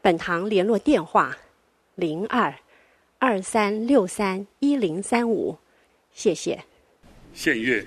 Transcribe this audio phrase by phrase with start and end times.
[0.00, 1.36] 本堂联络电话：
[1.96, 2.54] 零二
[3.18, 5.58] 二三六三一零三五。
[6.12, 6.62] 谢谢。
[7.32, 7.84] 献乐。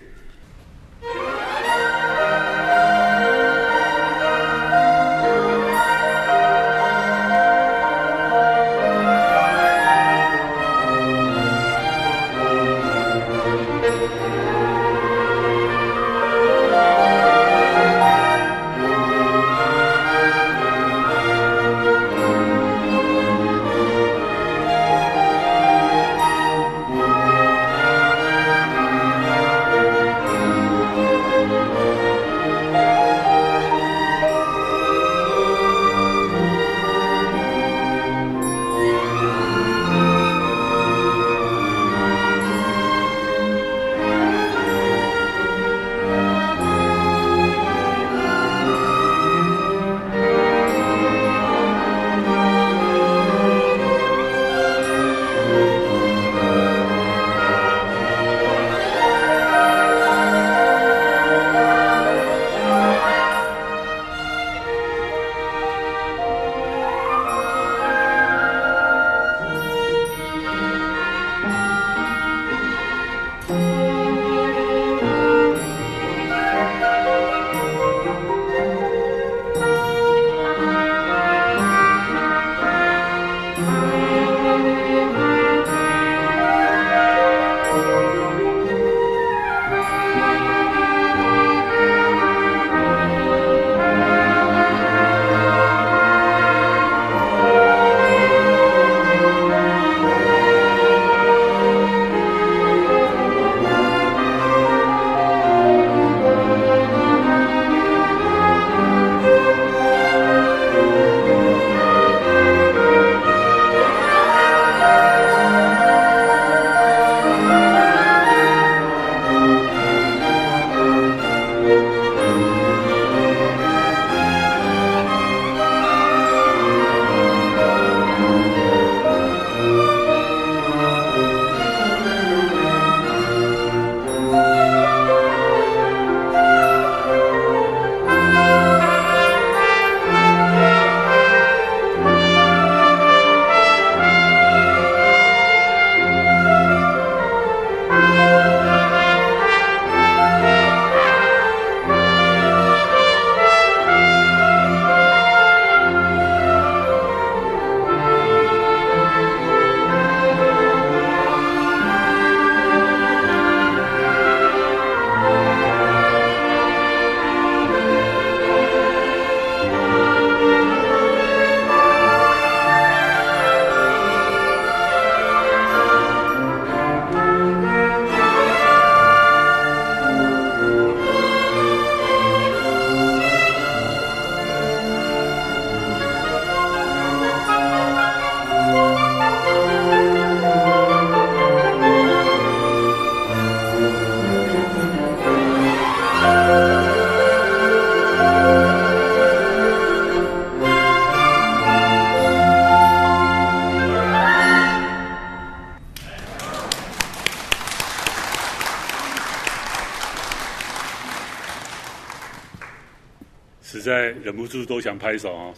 [214.72, 215.54] 都想拍手哦！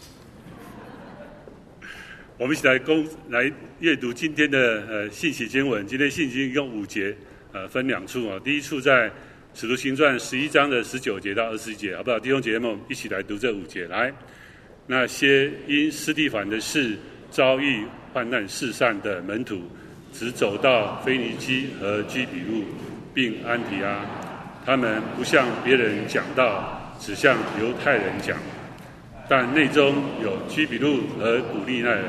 [2.36, 5.86] 我们一起来公来阅读今天的呃信息经文。
[5.86, 7.16] 今天信息一共五节，
[7.52, 8.40] 呃，分两处啊。
[8.44, 9.12] 第一处在
[9.54, 12.20] 使徒行传十一章的十九节到二十节，好不好？
[12.20, 13.86] 弟兄姐妹们，一起来读这五节。
[13.86, 14.12] 来，
[14.88, 16.98] 那些因斯蒂凡的事
[17.30, 19.62] 遭遇患难世上的门徒，
[20.12, 22.64] 只走到腓尼基和居比路，
[23.14, 24.04] 并安提阿，
[24.66, 26.80] 他们不向别人讲道。
[27.00, 28.38] 只向犹太人讲，
[29.30, 32.04] 但内中有居比路和古利奈人，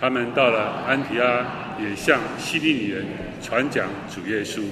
[0.00, 1.46] 他们到了安提阿，
[1.78, 3.04] 也向希利尼人
[3.42, 4.62] 传讲主耶稣。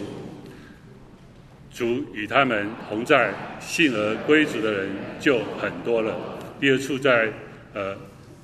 [1.70, 3.30] 主与他们同在，
[3.60, 4.88] 信而归主的人
[5.20, 6.16] 就很多了。
[6.58, 7.28] 第二处在
[7.74, 7.94] 呃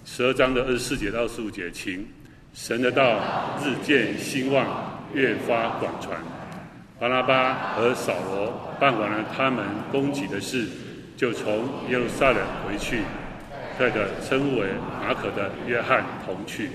[0.05, 2.07] 十二章的二十四节到二十五节，请
[2.53, 3.19] 神的道
[3.65, 6.19] 日渐兴旺，越发广传。
[7.01, 10.67] 巴拉巴和扫罗办完了他们供给的事，
[11.17, 12.39] 就从耶路撒冷
[12.69, 12.99] 回去，
[13.79, 16.71] 带着称为马可的约翰同去。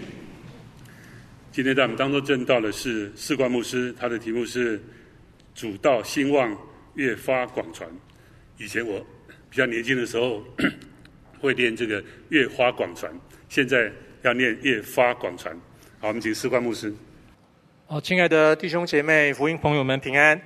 [1.51, 4.81] 今天在我们当中证道的是士冠牧师，他的题目是
[5.55, 6.55] “主道兴旺，
[6.95, 7.89] 越发广传”。
[8.57, 8.99] 以前我
[9.49, 10.43] 比较年轻的时候
[11.39, 13.11] 会念这个“越发广传”，
[13.49, 13.91] 现在
[14.23, 15.55] 要念“越发广传”。
[15.99, 16.93] 好，我们请士冠牧师。
[17.87, 20.39] 好，亲爱的弟兄姐妹、福音朋友们，平安。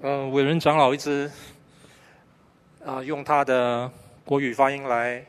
[0.00, 1.30] 嗯、呃，伟人长老一直
[2.84, 3.90] 啊、用他的
[4.24, 5.24] 国语发音来。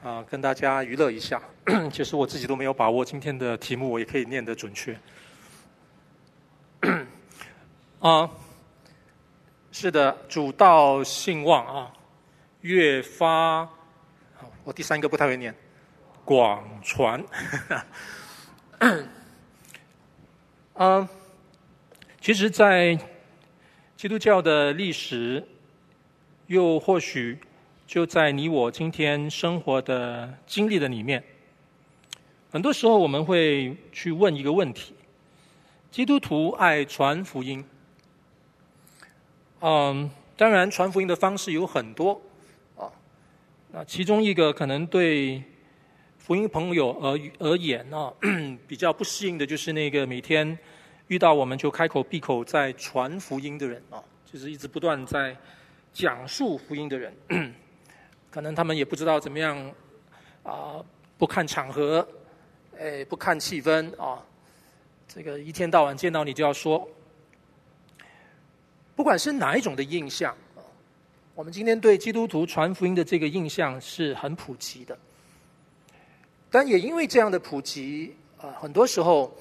[0.00, 1.42] 啊，跟大家娱乐一下，
[1.92, 4.96] 其实我自己都没有把握今天的题目，我也可以念得准确。
[7.98, 8.30] 啊，
[9.72, 11.92] 是的，主道兴旺啊，
[12.60, 13.68] 越发，
[14.62, 15.52] 我第三个不太会念，
[16.24, 17.20] 广传。
[20.74, 21.08] 嗯，
[22.22, 22.96] 其实，在
[23.96, 25.44] 基督教的历史，
[26.48, 27.38] 又或许。
[27.86, 31.24] 就在你我今天生活的经历的里面，
[32.52, 34.92] 很多时候我们会去问一个问题：
[35.90, 37.64] 基督徒爱传福音。
[39.62, 42.20] 嗯，当然传福音的方式有很多
[42.76, 42.92] 啊。
[43.72, 45.42] 那其中一个可能对
[46.18, 48.12] 福音朋友而而言呢，
[48.68, 50.58] 比较不适应的就是那个每天
[51.06, 53.96] 遇到我们就开口闭口在传福音的人啊，
[54.30, 55.34] 就是一直不断在
[55.98, 57.12] 讲述福音的人。
[58.30, 59.58] 可能他们也不知道怎么样
[60.44, 60.80] 啊、
[61.18, 62.06] 不看场合，
[62.78, 64.24] 哎，不看气氛啊，
[65.08, 66.88] 这个一天到晚见到你就要说，
[68.94, 70.36] 不管是哪一种的印象，
[71.34, 74.96] 我们今天对基督徒传福音的这个印象是很普及的，
[76.48, 79.36] 但也因为这样的普及啊，很多时候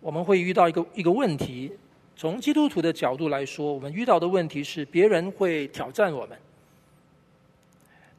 [0.00, 1.72] 我们会遇到一个一个问题，
[2.16, 6.38] 从基督徒的角度来说，我们遇到的问题是别人会挑战我们。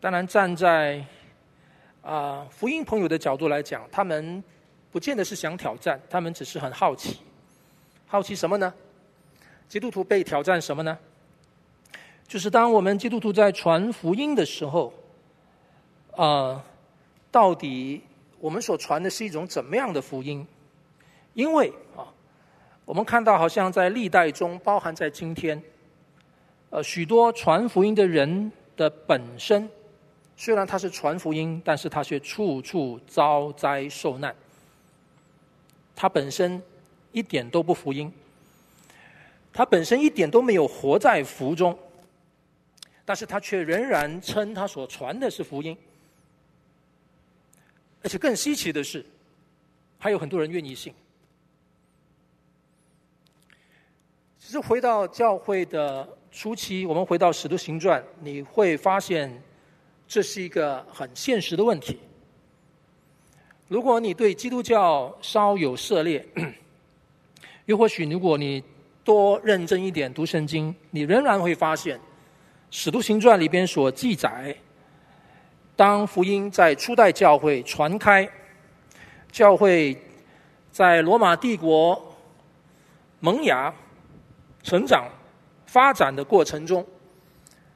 [0.02, 1.06] 当然，站在
[2.02, 4.44] 啊、福音朋友的角度来讲，他们
[4.92, 7.20] 不见得是想挑战，他们只是很好奇。
[8.06, 8.74] 好奇什么呢？
[9.70, 11.00] 基督徒被挑战什么呢？
[12.28, 14.94] 就是当我们基督徒在传福音的时候，
[16.18, 16.64] 啊、
[17.32, 18.02] 到底
[18.40, 20.46] 我们所传的是一种怎么样的福音？
[21.34, 22.13] 因为啊，
[22.86, 25.62] 我们看到好像在历代中，包含在今天，
[26.70, 29.70] 呃，许多传福音的人的本身。
[30.36, 34.36] 虽然他是传福音，但是他却处处遭灾受难。
[35.96, 36.62] 他本身
[37.12, 38.12] 一点都不福音，
[39.54, 41.78] 他本身一点都没有活在福中，
[43.06, 45.78] 但是他却仍然称他所传的是福音。
[48.02, 49.06] 而且更稀奇的是，
[50.00, 50.94] 还有很多人愿意信。
[54.46, 59.42] 其实回到教会的初期，我们回到《使徒行传》，你会发现。
[60.06, 61.98] 这是一个很现实的问题。
[63.70, 66.24] 如果你对基督教稍有涉猎，
[67.66, 68.62] 又 或许如果你
[69.04, 71.98] 多认真一点读圣经，你仍然会发现，
[72.70, 74.56] 《使徒行传》里边所记载，
[75.76, 78.30] 当福音在初代教会传开，
[79.32, 79.98] 教会
[80.70, 82.14] 在罗马帝国
[83.22, 83.74] 萌芽、
[84.64, 85.08] 成长、
[85.68, 86.84] 发展的过程中，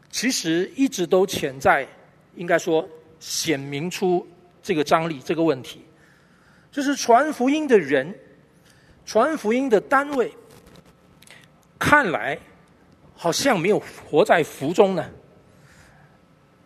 [0.09, 1.87] 其实一直都潜在。
[2.35, 2.87] 应该说，
[3.19, 4.25] 显明出
[4.61, 5.83] 这个张力，这个问题，
[6.71, 8.15] 就是传福音的人，
[9.05, 10.31] 传福音的单位，
[11.79, 12.37] 看来
[13.15, 15.03] 好像没有活在福中呢。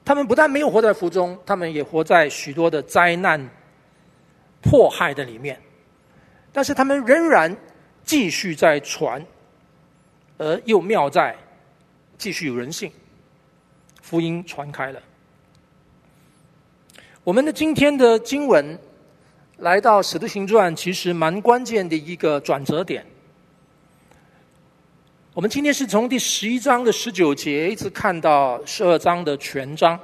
[0.03, 3.49] 他们不但没有活在福中，他们也活在许多的灾难、
[4.61, 5.57] 迫害的里面。
[6.51, 7.55] 但是他们仍然
[8.03, 9.25] 继续在传，
[10.41, 11.35] 而又妙在
[12.17, 12.91] 继续有人性，
[14.01, 14.99] 福音传开了。
[17.23, 18.75] 我们的今天的经文
[19.57, 23.05] 来到《使徒行传》，其实蛮关键的一个转折点。
[25.35, 29.99] 我们今天是从第十一章的十九节一直看到十二章的全章。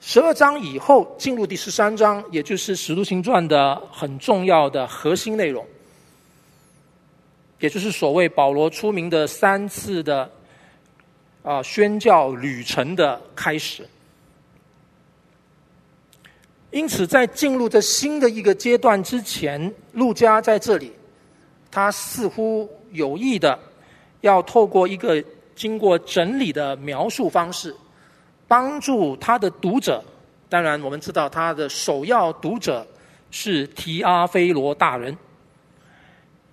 [0.00, 5.66] 十二章以后进入第十三章，也就是《使徒行传》的很重要的核心内容，
[7.60, 10.28] 也就是所谓保罗出名的三次的
[11.42, 13.86] 啊、宣教旅程的开始。
[16.70, 20.92] 因此，在进入这新的一个阶段之前，路加在这里，
[21.70, 23.58] 他似乎有意的
[24.20, 25.22] 要透过一个
[25.56, 27.74] 经过整理的描述方式，
[28.46, 30.02] 帮助他的读者。
[30.48, 32.86] 当然，我们知道他的首要读者
[33.30, 35.16] 是提阿非罗大人，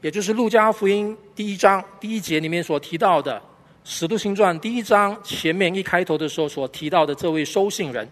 [0.02, 3.36] 也就是《路加福音》第一章第一节里面所提到的
[3.84, 8.06] 《使徒行传》第一章前面一开头的时候所提到的这位收信人。《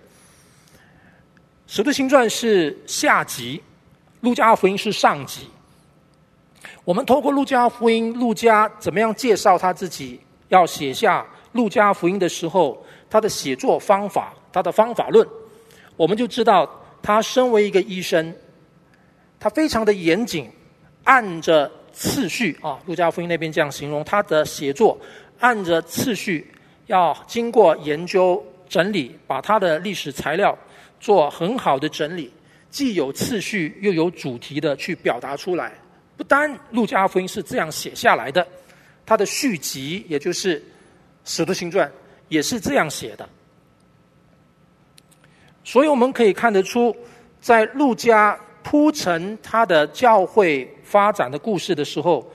[1.67, 3.59] 使徒行传》是下集，
[4.21, 5.47] 《路加福音》是上集。
[6.83, 10.19] 我们透过路加福音，路加怎么样介绍他自己？
[10.49, 15.27] 要写下路加福音的时候，他的写作方法，他的方法论，
[15.95, 16.67] 我们就知道
[17.03, 18.35] 他身为一个医生，
[19.39, 20.49] 他非常的严谨，
[21.05, 24.97] 按着次序啊，路加福音那边这样形容他的写作，
[25.39, 26.45] 按着次序，
[26.87, 30.57] 要经过研究整理，把他的历史材料
[30.99, 32.31] 做很好的整理，
[32.69, 35.71] 既有次序又有主题的去表达出来。
[36.17, 38.45] 不单《路加福音》是这样写下来的，
[39.05, 40.59] 他的续集，也就是
[41.23, 41.87] 《使徒行传》，
[42.29, 43.27] 也是这样写的。
[45.63, 46.95] 所以我们可以看得出，
[47.41, 52.27] 在路加铺陈他的教会发展的故事的时候，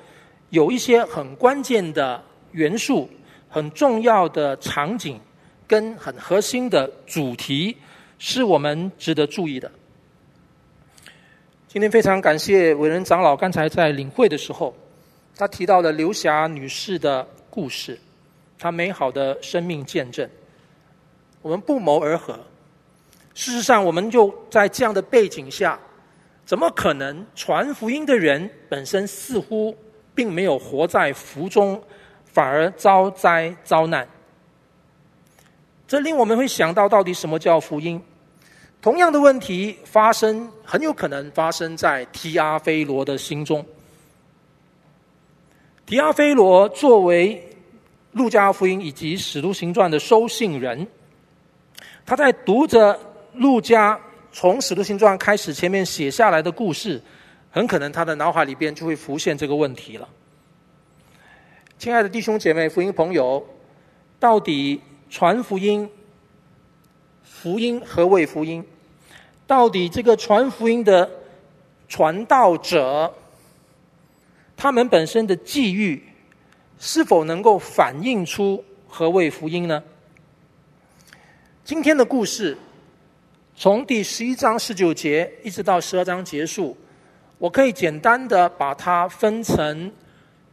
[0.51, 2.23] 有一些很关键的
[2.53, 3.11] 元素、
[3.49, 5.19] 很重要的场景
[5.67, 7.77] 跟很核心的主题，
[8.21, 9.69] 是我们值得注意的。
[11.67, 14.73] 今天非常感谢伟人长老刚才在领会的时候，
[15.37, 17.99] 他提到了刘霞女士的故事，
[18.57, 20.31] 她美好的生命见证。
[21.43, 22.39] 我们不谋而合。
[23.35, 25.79] 事实上，我们就在这样的背景下，
[26.51, 29.73] 怎么可能传福音的人本身似乎
[30.17, 31.81] 并没有活在福中，
[32.25, 34.05] 反而遭灾遭难？
[35.87, 38.03] 这令我们会想到，到底什么叫福音？
[38.83, 43.65] 同样的问题发生，很有可能发生在提阿非罗的心中。
[45.87, 47.49] 提阿非罗作为
[48.11, 50.85] 路加福音以及使徒行传的收信人，
[52.05, 52.99] 他在读着
[53.35, 53.97] 路加
[54.33, 57.01] 从使徒行传开始前面写下来的故事，
[57.51, 60.09] 很可能他的脑海里边就会浮现这个问题了。
[61.79, 63.45] 亲爱的弟兄姐妹、福音朋友，
[64.19, 65.89] 到底传福音？
[67.25, 68.65] 福音何谓福音？
[69.47, 71.11] 到底这个传福音的
[71.89, 73.13] 传道者，
[74.57, 76.01] 他们本身的际遇，
[76.79, 79.83] 是否能够反映出何谓福音呢？
[81.65, 82.57] 今天的故事，
[83.61, 86.75] 从第十一章十九节一直到十二章结束，
[87.37, 89.93] 我可以简单的把它分成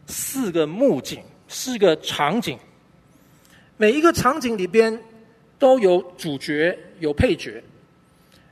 [0.08, 2.60] 四个幕景，四个场景，
[3.78, 5.02] 每一个场景里边。
[5.58, 7.64] 都有主角，有配角，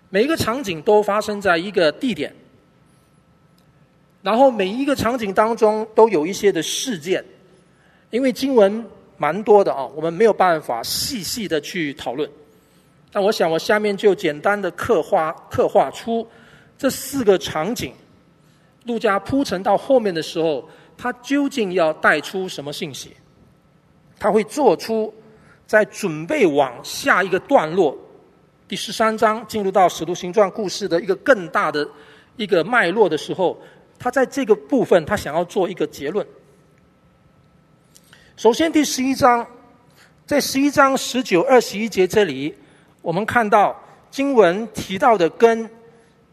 [0.10, 2.34] 每一个场景都发生在一个地点，
[4.24, 7.24] 然后每一个场景当中都有一些的事件，
[8.10, 8.84] 因为经文
[9.18, 12.28] 蛮多的啊，我们没有办法细细的去讨论。
[13.16, 16.28] 但我想，我下面就简单的刻画刻画出
[16.78, 17.94] 这四个场景，
[18.84, 20.68] 路加铺陈到后面的时候，
[20.98, 23.16] 他究竟要带出什么信息？
[24.20, 25.14] 他会做出。
[25.68, 27.98] 在准备往下一个段落，
[28.68, 31.90] 第十三章进入到使徒行传故事的一个更大的
[32.36, 33.58] 一个脉络的时候，
[33.98, 36.28] 他在这个部分他想要做一个结论。
[38.36, 39.48] 首先，第十一章，
[40.28, 42.54] 在十一章十九、二十一节这里，
[43.06, 45.70] 我们看到经文提到的跟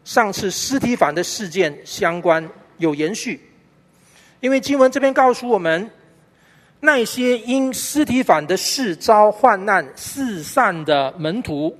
[0.03, 2.49] 上次尸体反的事件相关，
[2.79, 3.39] 有延续，
[4.39, 5.87] 因为经文这边告诉我们。
[6.85, 11.73] 那些因尸体反的事遭患难四散的门徒，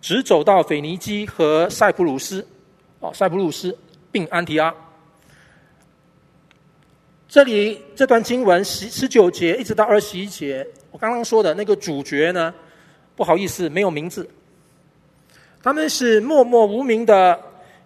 [0.00, 2.44] 只走到腓尼基和塞浦路斯，
[2.98, 3.78] 哦，塞浦路斯
[4.10, 4.74] 并安提阿。
[7.28, 12.52] 这里这段经文十十九节一直到二十一节，我刚刚说的那个主角呢，
[13.14, 14.28] 不好意思，没有名字。
[15.62, 17.38] 他们是默默无名的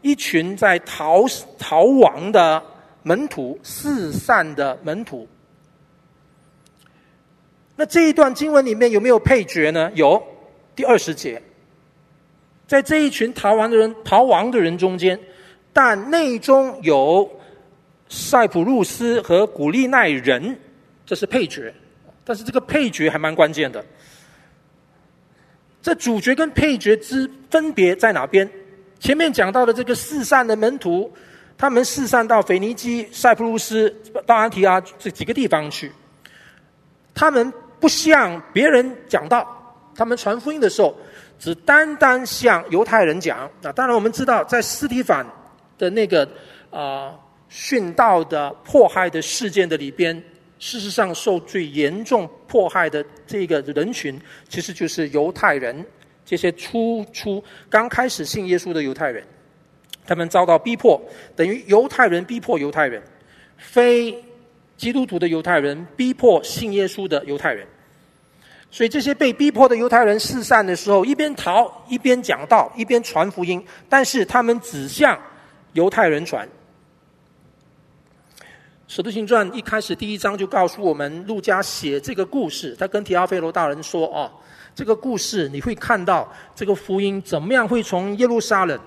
[0.03, 1.25] 一群在逃
[1.59, 2.63] 逃亡的
[3.03, 5.27] 门徒，四散的门徒。
[7.75, 9.91] 那这一段经文里面有没有配角呢？
[9.95, 10.23] 有，
[10.77, 11.43] 第二十节，
[12.67, 15.19] 在这一群逃亡的人逃亡的人中间，
[15.73, 17.29] 但内中有
[18.09, 20.57] 塞浦路斯和古利奈人，
[21.07, 21.73] 这是配角。
[22.25, 23.85] 但是这个配角还蛮关键的。
[25.83, 28.49] 这主角跟配角之分别在哪边？
[29.01, 31.13] 前面讲到的这个四散的门徒，
[31.59, 33.93] 他们四散到腓尼基、塞浦路斯、
[34.25, 35.91] 到安提阿这几个地方去。
[37.13, 39.45] 他们不向别人讲道，
[39.95, 40.97] 他们传福音的时候，
[41.37, 43.51] 只单单向犹太人讲。
[43.61, 45.27] 那当然，我们知道，在斯提凡
[45.77, 46.27] 的那个
[46.71, 47.13] 啊
[47.51, 50.23] 殉道的迫害的事件的里边，
[50.65, 54.17] 事实上，受最严重迫害的这个人群，
[54.49, 55.85] 其实就是犹太人，
[56.25, 59.25] 这些初初刚开始信耶稣的犹太人，
[60.07, 61.03] 他们遭到逼迫，
[61.35, 63.03] 等于犹太人逼迫犹太人，
[63.59, 64.17] 非
[64.77, 67.67] 基督徒的犹太人逼迫信耶稣的犹太人，
[68.71, 75.21] 所以这些被逼迫的犹太人四散的时候，一边逃一边讲道，一边传福音，但是他们只向
[75.73, 76.47] 犹太人传。
[78.95, 84.31] 《使徒行传》一开始第一章就告诉我们，路加写这个故事，他跟提阿非罗大人说：“哦，
[84.75, 88.79] 这个故事你会看到这个福音怎么样会从耶路撒冷，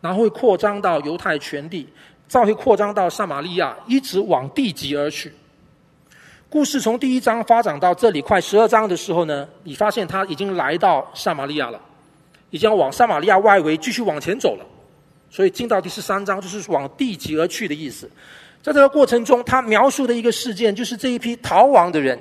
[0.00, 1.86] 然后会扩张到犹太全地，
[2.26, 5.30] 再会扩张到撒玛利亚，一直往地极而去。”
[6.48, 11.78] 故事从第一章发展到这里快十二章的时候呢，你发现他已经来到撒玛利亚了，
[12.48, 14.64] 已经往撒玛利亚外围继续往前走了，
[15.28, 18.10] 所以进到第十三章就是往地极而去的意思。
[18.62, 22.18] 在这个过程中，他描述的一个事件，就是这一批逃亡的人，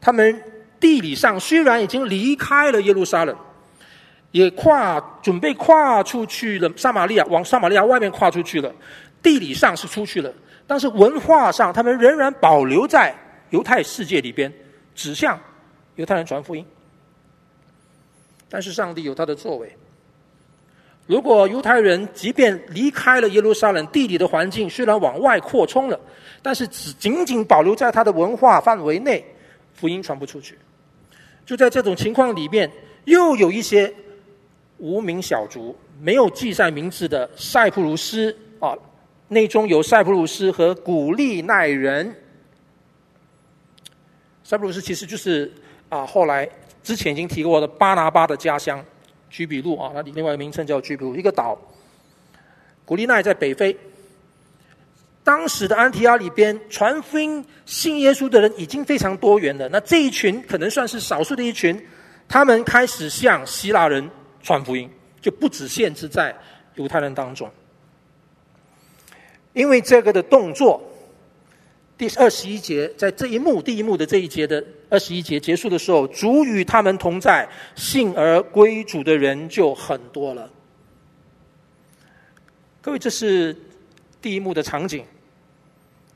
[0.00, 0.40] 他们
[0.78, 3.36] 地理上虽然已经离开了耶路撒冷，
[4.30, 8.72] 也跨准备跨出去了撒玛利亚，往撒玛利亚外面跨出去了，
[9.20, 10.32] 地理上是出去了，
[10.68, 13.12] 但是文化上，他们仍然保留在
[13.50, 14.52] 犹太世界里边，
[14.94, 15.36] 指向
[15.96, 16.64] 犹太人传福音。
[18.48, 19.76] 但是上帝有他的作为。
[21.06, 25.98] 如果犹太人即便离开了耶路撒冷，地理的环境虽然往外扩充了，
[26.42, 29.24] 但是只仅仅保留在他的文化范围内，
[29.72, 30.58] 福音传不出去。
[31.44, 32.68] 就在这种情况里面，
[33.04, 33.92] 又有一些
[34.78, 38.76] 无名小卒，没有记载名字的塞浦路斯啊，
[39.28, 42.12] 内中有塞浦路斯和古利奈人。
[44.42, 45.52] 塞浦路斯其实就是
[45.88, 46.48] 啊，后来
[46.82, 48.84] 之前已经提过的巴拿巴的家乡。
[49.30, 51.58] 居比路啊，那另外一个名称叫居比路，一个岛。
[52.84, 53.76] 古利奈在北非。
[55.24, 59.68] 当时的安提阿里边传福音、信耶稣的人已经非常多元了。
[59.70, 61.84] 那这一群可能算是少数的一群，
[62.28, 64.08] 他们开始向希腊人
[64.42, 64.88] 传福音，
[65.20, 66.34] 就不只限制在
[66.76, 67.50] 犹太人当中。
[69.52, 70.82] 因为这个的动作。
[71.98, 80.50] 第二十一节，在这一幕，第一幕的这一节的二十一节结束的时候，主与他们同在，信而归主的人就很多了。
[82.82, 83.56] 各位，这是
[84.20, 85.04] 第一幕的场景。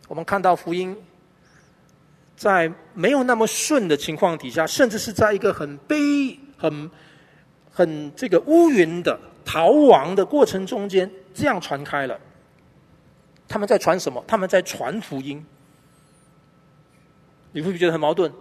[0.06, 0.94] 我们看到福音，
[2.36, 6.90] 在没有那么顺的情况底下，甚至是在一个很悲、很
[7.70, 12.20] 很这个乌云的逃亡的过程中间，这样传开了。
[13.48, 14.22] 他们在传什么？
[14.28, 15.42] 他们在传福音。
[17.52, 18.32] 你会不会觉得很矛盾？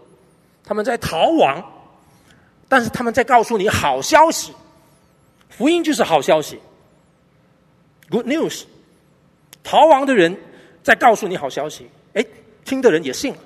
[0.64, 1.64] 他们在逃亡，
[2.68, 4.54] 但是他们在告诉你好消息，
[5.50, 6.60] 福音就是好消息
[8.10, 8.66] ，Good news。
[9.64, 10.38] 逃亡的人
[10.84, 12.24] 在告诉你好消息，哎，
[12.64, 13.40] 听的人也信了。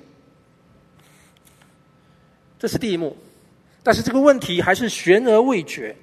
[2.58, 3.16] 这是第一幕，
[3.82, 5.96] 但是这个问题还是悬而未决。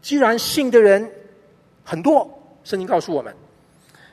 [0.00, 1.10] 既然信的人
[1.84, 3.34] 很多，圣经告诉我们，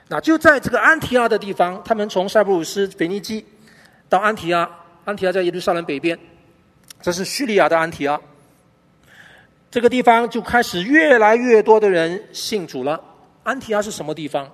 [0.10, 3.46] 那就在这个安提阿的地方，他们从塞浦路斯、腓尼基。
[4.10, 4.70] 到安提阿，
[5.06, 6.18] 安提阿在耶路撒冷北边，
[7.02, 8.20] 这是叙利亚的安提阿。
[9.70, 13.04] 这个地方就开始越来越多的人信主了。
[13.44, 14.50] 安提阿是什么地方？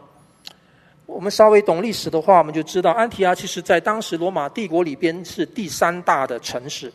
[1.05, 6.91] 我们稍微懂历史的话，我们就知道安提阿其实在当时罗马帝国里边是第三大的城市，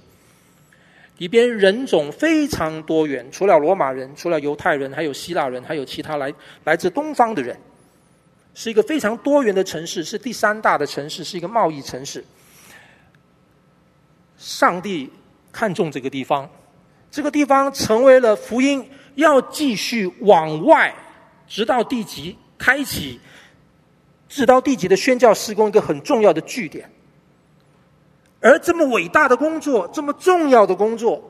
[1.18, 6.32] 里边人种非常多元，除了罗马人，除了犹太人，还有希腊人，还有其他来
[6.64, 7.56] 来自东方的人，
[8.54, 12.24] 是一个非常多元的城市，是第三大的城市，是一个贸易城市。
[14.38, 15.10] 上帝
[15.52, 16.48] 看重这个地方，
[17.10, 20.94] 这个地方成为了福音要继续往外，
[21.46, 23.20] 直到地极开启，
[24.28, 26.88] 直到地极的宣教事工一个很重要的据点。
[28.40, 31.20] 而这么伟大的工作，这么重要的工作，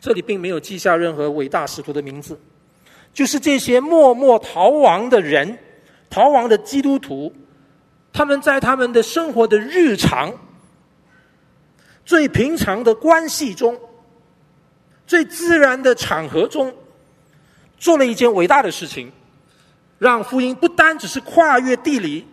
[0.00, 2.38] 这里并没有记下任何伟大使徒的名字，
[3.12, 5.58] 就是这些默默逃亡的人，
[6.08, 7.34] 逃亡的基督徒，
[8.12, 10.32] 他们在他们的生活的日常。
[12.06, 13.78] 最平常的关系中，
[15.06, 16.72] 最自然的场合中，
[17.76, 19.12] 做了一件伟大的事情，
[19.98, 22.24] 让福音不单只是跨越地理，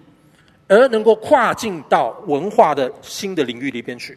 [0.67, 4.15] 而能够跨进到文化的新的领域里边去。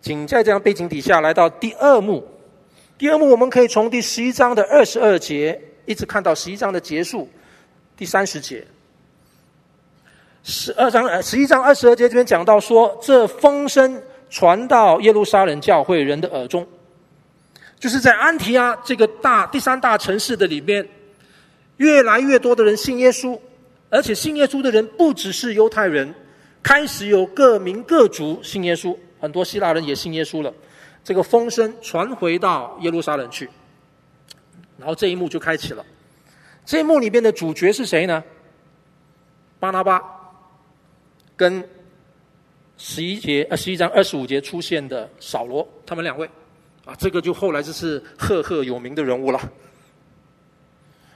[0.00, 2.26] 仅在这样背景底下，来到第二幕。
[2.96, 7.28] 第二幕，我们可以从第十一章的二十二节一直看到十一章的结束，
[7.94, 8.66] 第三十节。
[10.50, 16.66] 十二章呃，十一章二十二节这边讲到说，这风声传到耶路撒冷教会人的耳中，
[17.78, 20.88] 就是在安提阿这个大第三大城市的里面，
[21.76, 23.38] 越来越多的人信耶稣，
[23.90, 26.14] 而且信耶稣的人不只是犹太人，
[26.62, 30.50] 开始有各民各族信耶稣，很多希腊人也信耶稣了。
[31.04, 33.50] 这个风声传回到耶路撒冷去，
[34.78, 35.84] 然后这一幕就开启了。
[36.64, 38.24] 这一幕里面的主角是谁呢？
[39.60, 40.00] 巴拿巴
[41.38, 41.64] 跟
[42.76, 46.28] 十一节呃十一章二十五节出现的扫罗，他们两位
[46.84, 49.40] 啊，这个就后来就是赫赫有名的人物了。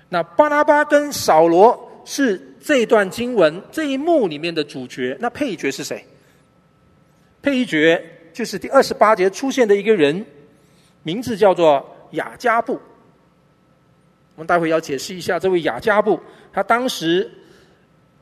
[0.08, 6.04] 那巴拉巴跟扫罗是这段经文这一幕里面的主角，那配角是谁？
[7.42, 8.00] 配角
[8.32, 10.24] 就是第二十八节出现的一个人，
[11.02, 12.74] 名字叫做雅加布。
[14.34, 16.18] 我们待会要解释一下这位雅加布，
[16.52, 17.30] 他当时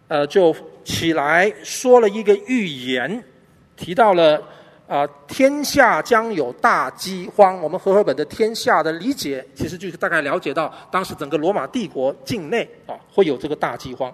[0.09, 3.23] 呃就起来说了一个预言，
[3.77, 4.43] 提到了。
[4.90, 7.57] 啊，天下将有大饥荒。
[7.62, 14.12] 我们和合本的“天下”的理解，其实就是大概了解到，当时整个罗马帝国境内啊会有这个大饥荒。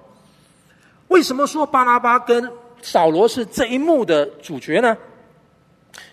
[1.08, 2.52] 为什么说巴拉巴跟
[2.82, 4.94] 扫罗是这一幕的主角呢？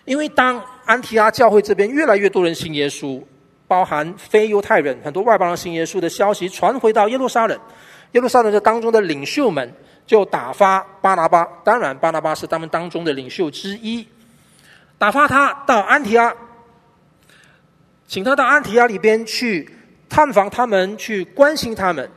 [0.06, 3.22] 因为当安提阿教会这边越来越多人信耶稣，
[3.68, 7.60] 包含非犹太人很多外邦人信耶稣的消息传回到耶路撒冷，
[8.12, 9.70] 耶路撒冷这当中的领袖们
[10.06, 14.06] 就打发巴拿巴，当然巴拿巴是他们当中的领袖之一。
[14.98, 16.32] 打发他到安提阿，
[18.06, 19.68] 请他到安提阿里边去
[20.08, 22.08] 探访他们，去关心他们。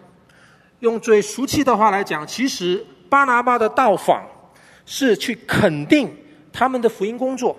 [0.80, 4.24] 用最俗气的话来讲，其实巴拿巴的到访
[4.86, 6.16] 是去肯定
[6.54, 7.58] 他们的福音工作。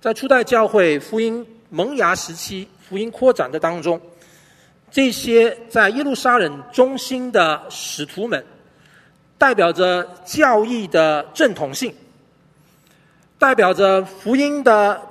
[0.00, 4.00] 在初代教会福音萌芽时期、福音扩展的当中，
[4.92, 8.44] 这些在耶路撒冷中心的使徒们，
[9.38, 11.92] 代表着教义的正统性。
[13.38, 15.02] 代表着福音的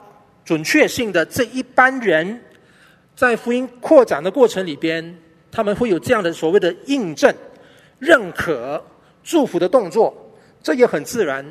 [0.46, 2.42] 准确性的这一班人，
[3.14, 5.18] 在福音扩展的过程里边，
[5.52, 7.36] 他们会有这样的所谓的印证、
[8.00, 8.82] 认可、
[9.22, 10.16] 祝福的动作，
[10.64, 11.46] 这也很自然，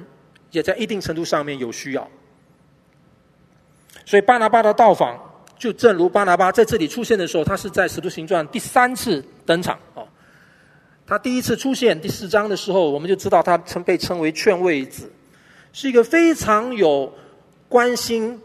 [0.52, 2.08] 也在一定程度上面有需要。
[4.06, 5.29] 所以巴拿巴的到访，
[5.60, 10.08] 就正如巴拿巴在这里出现的时候，他是在《使徒行传》第三次登场哦。
[11.06, 15.12] 他第一次出现第四章的时候，我们就知道他曾被称为劝慰子。
[15.74, 17.12] 是一个非常有
[17.68, 18.40] 关心、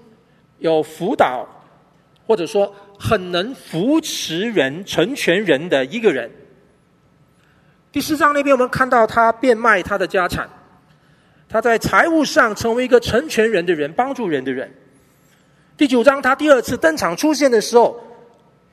[0.57, 1.47] 有辅导，
[2.27, 6.29] 或者说很能扶持人、成全人的一个人。
[7.93, 10.49] 第四章那边我们看到他变卖他的家产，
[11.47, 14.69] 他在财务上成为一个成全人的人、帮助人的人。
[15.77, 17.99] 第九章他第二次登场出现的时候，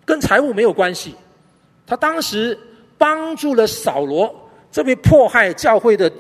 [0.05, 1.15] 跟财务没有关系，
[1.85, 2.57] 他当时
[2.97, 4.33] 帮助了扫罗
[4.71, 6.11] 这位迫害教会的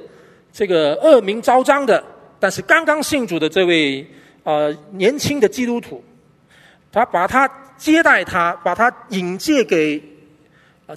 [0.53, 2.03] 这个恶名昭彰的。
[2.41, 4.05] 但是刚刚信主的这位
[4.43, 6.03] 呃年轻的基督徒，
[6.91, 10.03] 他把他接待他，把他引荐给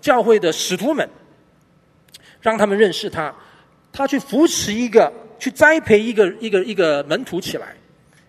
[0.01, 1.07] 教会的使徒们，
[2.41, 3.31] 让他们认识他，
[3.93, 7.75] 他去扶持一个，去栽培一个一个一个门徒起来，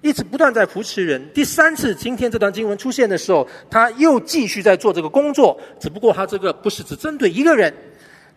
[0.06, 1.20] 一直不断在扶持人。
[1.34, 7.74] 第三次今天这段经文出现的时候，他又继续在做这个工作，只不过他这个不是只针对一个人，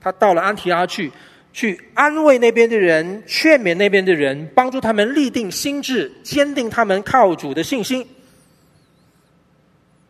[0.02, 1.12] 他到了安提阿去。
[1.52, 8.06] 去安慰那边的人，劝勉那边的人，帮助他们立定心志，坚定他们靠主的信心。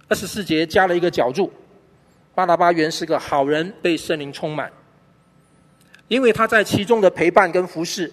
[0.09, 1.49] 二十四节加了一个脚注：
[2.35, 4.69] 巴拿巴原是个好人，被圣灵充满，
[6.09, 8.11] 因为他在其中的陪伴跟服侍，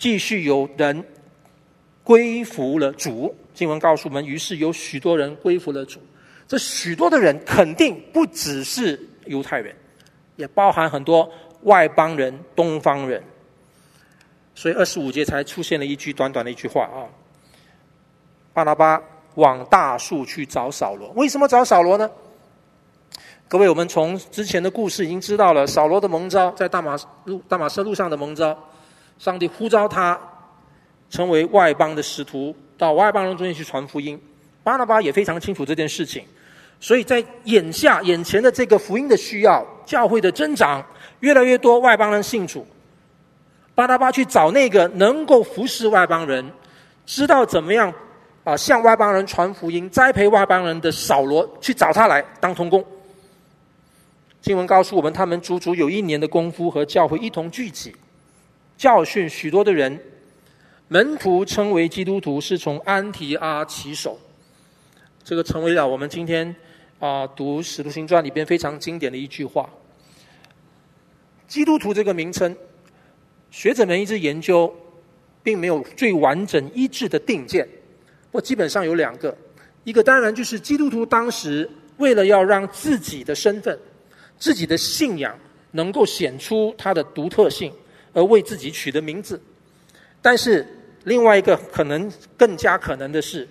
[0.00, 1.04] 继续有人
[2.08, 3.36] 归服了主。
[3.52, 6.00] 经文告诉我们，于是有许多人归服了主。
[6.46, 9.76] 这许多的人肯定不只是犹太人，
[10.36, 11.30] 也包含很多。
[11.64, 13.20] 外邦人、东方人，
[14.54, 17.04] 所以二十五节才出现了一句短短的一句话啊。
[18.54, 19.02] 巴拿巴
[19.34, 22.08] 往大树去找扫罗，为什么找扫罗呢？
[23.48, 28.56] 各位，我们从之前的故事已经知道了，扫罗的蒙召在大马路大马色路上的蒙召，
[29.18, 30.18] 上帝呼召他
[31.10, 34.20] 成为外邦的使徒，到外邦人中间去传福音。
[34.62, 36.22] 巴拿巴也非常清楚这件事情，
[36.78, 40.84] 所以在眼下眼前的这个福音的需要，教会的增长。
[41.20, 42.66] 越来越多外邦人信主，
[43.74, 46.48] 巴拿巴去找那个能够服侍外邦人、
[47.06, 47.92] 知道怎么样
[48.44, 52.84] 啊向外邦人传福音、栽培外邦人的扫罗，去找他来当同工。
[54.40, 57.92] 经文告诉我们，他们足足有一年的功夫和教会一同聚集，
[58.76, 59.98] 教训许多的人。
[60.90, 64.18] 门徒称为基督徒，是从安提阿起手。
[65.22, 66.54] 这个成为了我们今天
[66.98, 69.68] 啊读《使徒行传》里边非常经典的一句话。
[71.46, 72.56] 基督徒这个名称，
[73.50, 74.74] 学者们一直研究，
[75.42, 77.68] 并没有最完整一致的定见。
[78.30, 79.36] 不过基本上有两个，
[79.84, 83.78] 一个当然就是基督徒当时为了要让自己的身份、
[84.38, 85.38] 自己的信仰
[85.72, 87.70] 能够显出它的独特性，
[88.14, 89.38] 而为自己取的名字。
[90.20, 90.66] 但是
[91.08, 93.48] 另外一个可能更加可能的是，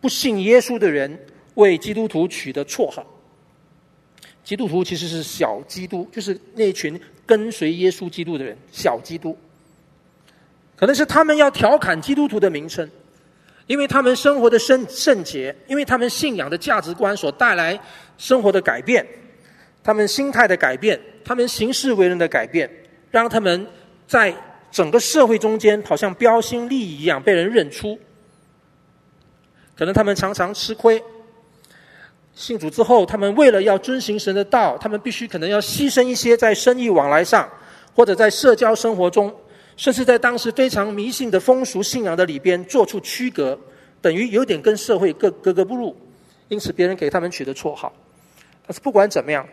[0.00, 3.04] 不信耶稣的人为基督徒取的绰号。
[4.42, 9.36] 基督徒其实是小基督，就是那群跟随耶稣基督的人，小基督。
[10.74, 12.88] 可能是他们要调侃基督徒的名称，
[13.68, 17.78] 因为他们生活的圣圣洁，因为他们信仰的价值观所带来
[18.18, 19.06] 生活的改变，
[19.84, 22.68] 他们心态的改变，他们行事为人的改变，
[23.12, 23.64] 让他们
[24.08, 24.34] 在
[24.72, 27.96] 整个社会中间好像标新立异一样被人认出。
[29.76, 31.00] 可能他们常常吃亏。
[32.34, 37.46] 信主之后，他们为了要遵行神的道，他们必须可能要牺牲一些在生意往来上，
[37.94, 39.30] 或者在社交生活中，
[39.76, 43.58] 甚至在当时非常迷信的风俗信仰的里边做出区隔，
[44.00, 45.94] 等于有点跟社会格格格不入，
[46.48, 47.92] 因此别人给他们取的绰号。
[48.66, 49.46] 但是不管怎么样，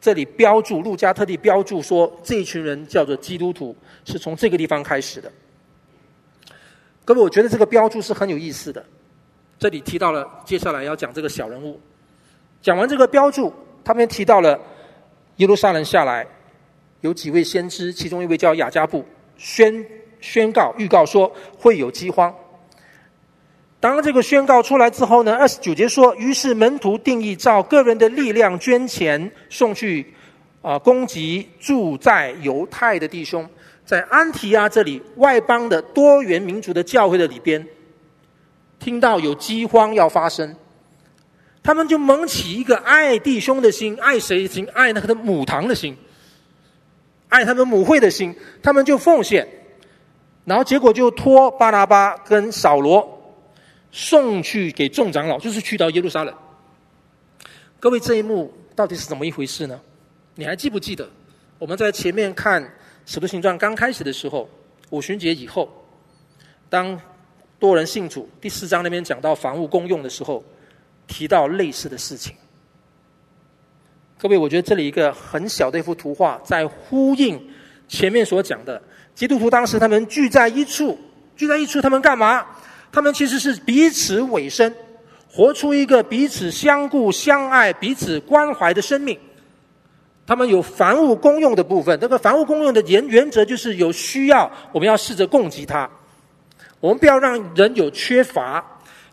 [0.00, 5.30] 这里标注路加特地标注说，这一群人叫做基督徒，是从这个地方开始的。
[7.04, 8.84] 各位，我觉得这个标注是很有意思的。
[9.58, 11.78] 这里提到了接下来要讲这个小人物。
[12.62, 13.52] 讲完这个标注，
[13.84, 14.58] 他们提到了
[15.36, 16.26] 耶路撒冷下来，
[17.02, 19.04] 有几位先知，其中一位叫亚加布，
[19.36, 19.84] 宣
[20.20, 22.34] 宣告预告说会有饥荒。
[23.80, 30.06] 当这个宣告出来之后呢，二十九节说，于是门徒定义照个人的力量捐钱送去，
[30.60, 33.48] 啊、呃，供给住在犹太的弟兄，
[33.86, 37.66] 在安提亚这里外邦的多元民族的教会的里边，
[38.78, 40.54] 听到有饥荒要发生。
[41.62, 44.68] 他们就萌起一个爱弟兄的心，爱谁的心？
[44.74, 45.96] 爱那个的母堂的心，
[47.30, 48.34] 爱他们母会的心。
[48.62, 49.48] 他们就奉献，
[50.44, 53.19] 然后结果就托巴拿巴跟扫罗
[53.92, 56.34] 送去给众长老，就是去到耶路撒冷。
[57.78, 59.80] 各位，这一幕到底是怎么一回事呢？
[60.34, 61.08] 你还记不记得
[61.58, 62.62] 我们在前面看
[63.06, 64.48] 《使徒行传》刚开始的时候，
[64.90, 65.68] 五旬节以后，
[66.68, 67.00] 当
[67.58, 70.44] 多人信主，第四章那边讲到房屋公用的时候。
[71.12, 72.36] 提到类似的事情，
[74.16, 77.36] 各位，我觉得这里一个很小的一幅图画，在呼应
[77.88, 78.80] 前面所讲的。
[79.12, 80.96] 基督徒当时他们聚在一处，
[81.34, 82.46] 聚在一处，他们干嘛？
[82.92, 84.74] 他们其实是彼此委身，
[85.30, 89.18] 活出一个彼此相顾相爱、彼此关怀的生命。
[90.26, 95.88] 他们有凡物公用的部分，这个凡物公用的原原则就是有需要，我们要试着供给他，
[96.80, 98.64] 我们不要让人有缺乏。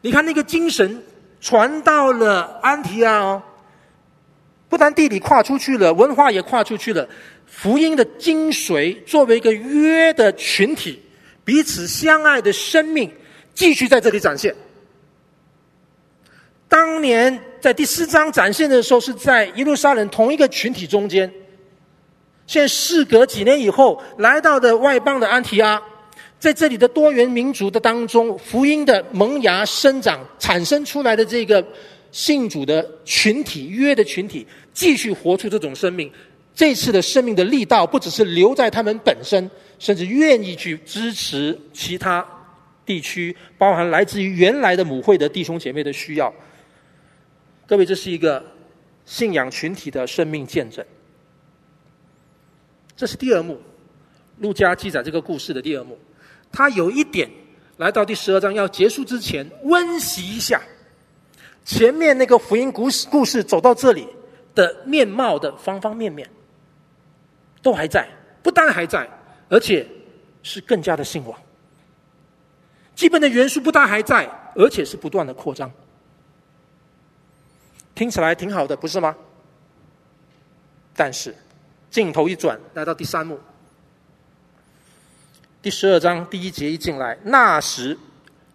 [0.01, 1.03] 你看那个精神。
[1.39, 3.41] 传到了安提阿哦，
[4.67, 7.07] 不但地理跨出去了，文化也跨出去了。
[7.45, 10.99] 福音的精髓作为一个约的群体，
[11.45, 13.09] 彼此相爱的生命，
[13.57, 14.53] 继续在这里展现。
[16.69, 21.31] 当年在第四章展现的时候，是在耶路撒冷同一个群体中间。
[22.45, 25.81] 现在事隔几年以后，来到的外邦的安提阿。
[26.37, 31.65] 在这里的多元民族的当中，福音的萌芽生长，产生出来的这个
[32.11, 36.11] 信主的群体、约的群体，继续活出这种生命。
[36.53, 42.23] 这次的生命的力道，不只是留在他们本身，甚至愿意去支持其他
[42.87, 46.33] 地区，包含来自于原来的母会的弟兄姐妹的需要。
[47.67, 48.41] 各位，这是一个
[49.05, 50.83] 信仰群体的生命见证。
[52.95, 53.59] 这是第二幕，
[54.39, 55.99] 路加记载这个故事的第二幕。
[56.49, 57.29] 他有一点，
[57.75, 60.61] 来到第十二章要结束之前，温习一下
[61.65, 64.07] 前面那个福音故事，故事走到这里
[64.55, 66.27] 的面貌的方方面面，
[67.61, 68.07] 都还在，
[68.41, 69.07] 不但还在，
[69.49, 69.85] 而且
[70.41, 71.37] 是更加的兴旺。
[72.97, 75.71] 基本的元素不但还在，而且是不断的扩张。
[77.93, 79.15] 听起来挺好的，不是吗？
[80.95, 81.33] 但是
[81.91, 83.39] 镜头一转，来到第三幕。
[85.61, 87.95] 第十二章第一节一进来，那时，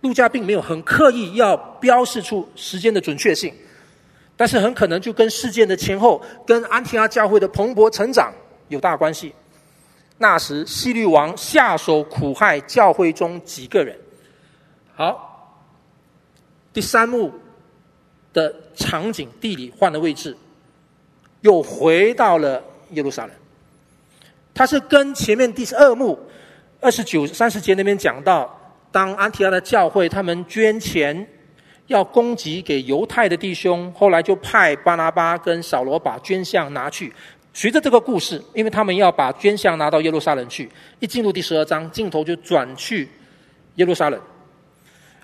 [0.00, 3.54] 路加并没有很刻意要标示出时间的准确性，
[4.36, 8.32] 但是很可能就跟事件的前后，跟安提阿教会的蓬勃成长
[8.66, 9.32] 有大关系。
[10.18, 13.96] 那时，希律王下手苦害教会中几个人。
[15.02, 15.58] 好，
[16.72, 17.32] 第三幕
[18.32, 20.36] 的场景地理换了位置，
[21.40, 23.34] 又回到了耶路撒冷。
[24.54, 26.16] 它是跟前面第十二幕。
[26.80, 28.56] 二十九、三十节那边讲到，
[28.92, 31.26] 当安提阿的教会他们捐钱，
[31.88, 37.12] 要供给给犹太的弟兄，后来就派巴拿巴跟扫罗把捐项拿去。
[37.52, 43.08] 随着这个故事，因为他们要把捐项拿到耶路撒冷去，一进入第十二章，镜头就转去
[43.74, 44.20] 耶路撒冷。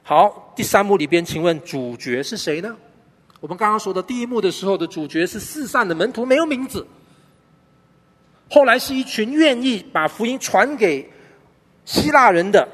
[0.09, 2.75] 好，第三幕里边，请问主角是谁呢？
[3.40, 6.87] 我们刚刚说的第一幕的时候的主角是四散的门徒，没有名字。
[8.49, 11.07] 后来是一群愿意把福音传给
[11.85, 12.66] 希腊人的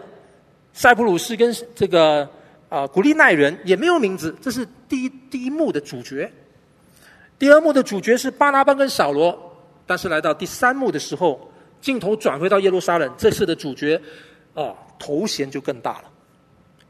[0.72, 2.30] 塞浦路斯跟这个
[2.68, 4.32] 啊、古利奈人，也没有名字。
[4.40, 6.32] 这是第一第一幕的主角。
[7.36, 9.36] 第二幕的主角是巴拉巴跟扫罗，
[9.84, 14.00] 但是来到第三幕的时候，镜头转回到耶路撒冷，这次的主角
[14.54, 16.04] 啊、头衔就更大了。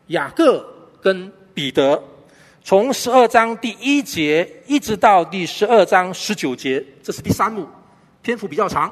[0.09, 0.64] 雅各
[1.01, 2.03] 跟彼得。
[2.62, 7.69] 从十二章第一节一直到第十二章十九节，这是第三幕，
[8.23, 8.90] 篇幅比较长，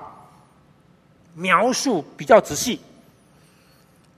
[1.35, 2.79] 描述比较仔细。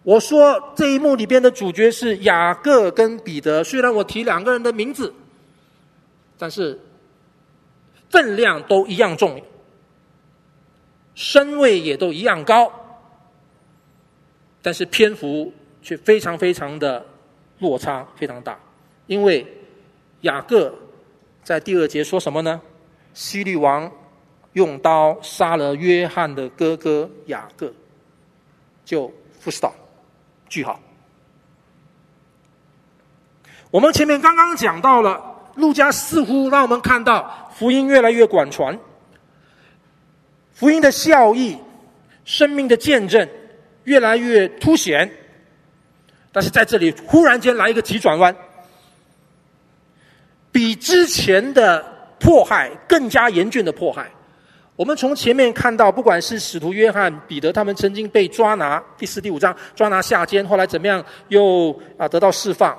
[0.03, 5.15] 我说这一幕里边的主角是雅各跟彼得，虽然我提两个人的名字，
[6.37, 6.79] 但是
[8.11, 9.41] 分量都一样重，
[11.15, 12.73] 身位也都一样高，
[14.61, 15.53] 但是篇幅
[15.85, 17.07] 却非常非常的
[17.61, 18.59] 落差非常大。
[19.07, 19.47] 因为
[20.23, 20.75] 雅各
[21.45, 22.61] 在第二节说什么呢？
[23.13, 23.89] 希律王
[24.55, 27.73] 用刀杀了约翰的哥哥雅各，
[28.85, 29.75] 就 full stop
[30.49, 30.81] 句号。
[33.71, 35.21] 我们前面刚刚讲到了，
[35.57, 38.79] 路加似乎让我们看到福音越来越广传，
[40.55, 41.59] 福音的效益、
[42.25, 43.29] 生命的见证
[43.83, 45.11] 越来越凸显，
[46.35, 48.35] 但是在这里忽然间来一个急转弯。
[50.51, 51.85] 比之前的
[52.19, 54.11] 迫害更加严峻的迫害。
[54.75, 62.77] 我们从前面看到，不管是使徒约翰、彼得，他们曾经被抓拿，第四、第五章抓拿下监，后来怎么样，又啊得到释放。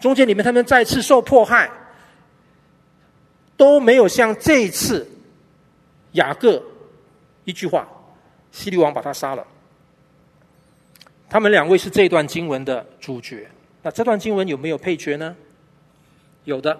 [0.00, 1.70] 中间里面他们再次受迫害，
[3.58, 5.06] 都没有像这一次
[6.12, 6.62] 雅各
[7.44, 7.86] 一句话，
[8.50, 9.46] 希律王把他杀了。
[11.32, 13.48] 他们两位是这段经文的主角。
[13.82, 15.34] 那这段经文有没有配角呢？
[16.44, 16.78] 有的，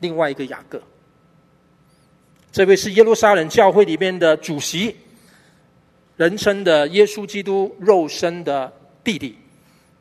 [0.00, 0.78] 另外一个雅各，
[2.52, 4.94] 这位是耶路撒冷教会里面的主席，
[6.18, 8.70] 人称的耶稣基督肉身的
[9.02, 9.34] 弟弟。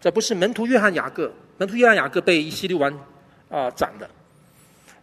[0.01, 2.91] 这不是门徒约翰雅各，门徒约翰雅各被西律王
[3.47, 4.09] 啊斩的。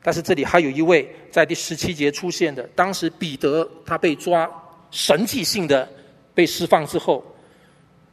[0.02, 4.46] 但是这里还有一位在第十七节出现的，当时彼得他被抓，
[4.90, 5.88] 神迹性的
[6.34, 7.24] 被释放之后，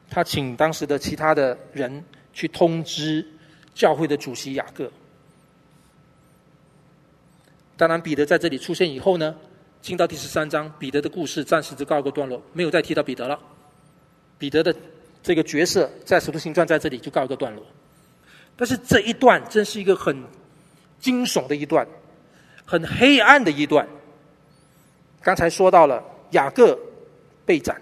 [0.10, 3.26] 他请当时的其他的人去通知
[3.74, 4.92] 教会的主席雅各。
[7.78, 9.36] 当然，彼得在这里出现以后呢，
[9.82, 13.40] 进到第十三章，彼得的故事暂时就告一个段落，没有再提到彼得了。
[14.38, 14.76] 彼得的
[15.24, 17.66] 这个角色在《使徒行传》在这里就告一个段落。
[18.58, 20.22] 但是这一段真是一个很
[21.00, 21.88] 惊悚的一段，
[22.66, 23.88] 很黑暗的一段。
[25.22, 26.78] 刚才说到了雅各
[27.46, 27.82] 被斩，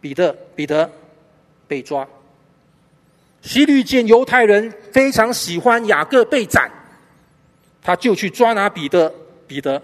[0.00, 0.90] 彼得彼得
[1.70, 2.04] 被抓。
[3.42, 6.68] 希律见犹太人非常喜欢雅各被斩。
[7.80, 9.10] 他就去抓拿彼得，
[9.46, 9.80] 彼得，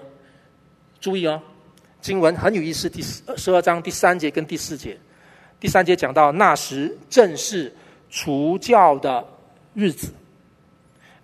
[1.00, 1.40] 注意哦，
[2.02, 4.98] 经文很有意思，第十二章第三节跟第四节，
[5.58, 7.72] 第三节讲到那时正是
[8.10, 9.26] 除教的
[9.72, 10.12] 日子，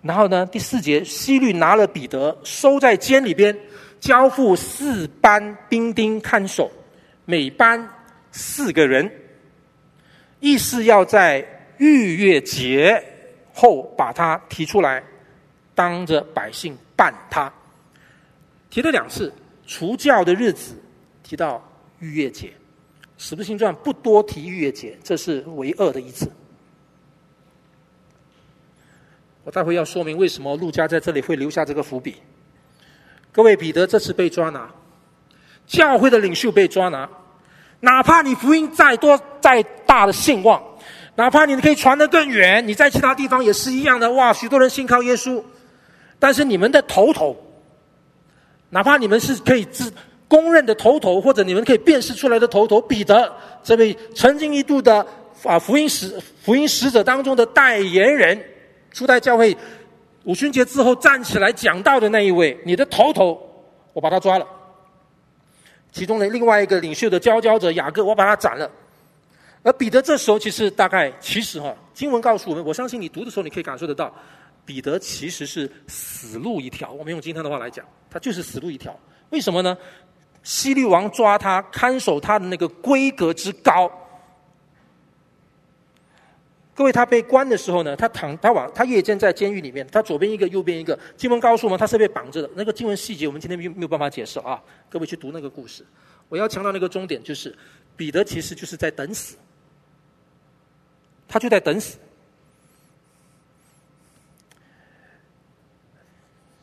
[0.01, 3.55] 然后呢，第四节希律拿了彼得收在监里边，
[3.99, 6.71] 交付四班兵丁看守，
[7.25, 7.87] 每班
[8.31, 9.09] 四个人，
[10.43, 11.45] 意思要在
[11.77, 13.01] 逾越节
[13.53, 15.01] 后把它提出来。
[15.73, 17.51] 当着百姓办他，
[18.69, 19.33] 提了两次
[19.65, 20.75] 除教的日子，
[21.23, 22.47] 提到逾越节，
[23.17, 26.31] 《使徒行传》不多提逾越节，这是唯二的一次。
[29.43, 32.17] 我待会要说明为什么路加在这里会留下这个伏笔。
[33.31, 34.69] 各位，彼得这次被抓拿，
[35.65, 37.09] 教会的领袖被抓拿，
[37.83, 40.63] 哪怕你福音再多再大的兴旺，
[41.15, 44.09] 哪怕你可以传得更远，你在其他地方也是一样的。
[44.13, 45.43] 哇，许多人信靠耶稣。
[46.17, 47.35] 但是你们的头头，
[48.69, 49.93] 哪怕你们是可以自
[50.29, 53.29] 公认的头头，或者你们可以辨识出来的头头，彼得
[53.61, 55.05] 这位曾经一度的
[55.43, 58.41] 啊福音使福音使者当中的代言人，
[58.93, 59.55] 初代教会
[60.23, 63.37] 五旬节之后站起来讲道的那一位，你的头头，
[63.91, 64.47] 我把他抓了。
[65.93, 68.69] 其中的另外一个领袖的佼佼者雅各，我把他斩了。
[69.61, 74.13] 而彼得这时候其实大概其实哈，经文告诉我们，我相信你读的时候你可以感受得到。
[74.65, 78.97] 彼得其实是死路一条，我们用今天的话来讲，他就是死路一条。
[79.29, 79.77] 为什么呢？
[80.41, 83.91] 希律王抓他，看守他的那个规格之高。
[86.75, 90.97] 各位，他被关的时候呢，他躺，他往，他夜间在监狱里面，他左边一个，右边一个。
[91.15, 92.49] 经文告诉我们，他是被绑着的。
[92.55, 94.59] 那个经文细节，我们今天没没有办法解释啊。
[94.89, 95.85] 各位去读那个故事。
[96.29, 97.55] 我要强调那个重点，就是
[97.95, 99.37] 彼得其实就是在等死，
[101.27, 101.99] 他就在等死。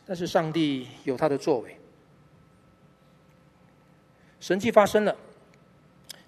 [0.05, 1.77] 但是上帝有他的作为，
[4.41, 5.15] 神迹发生了。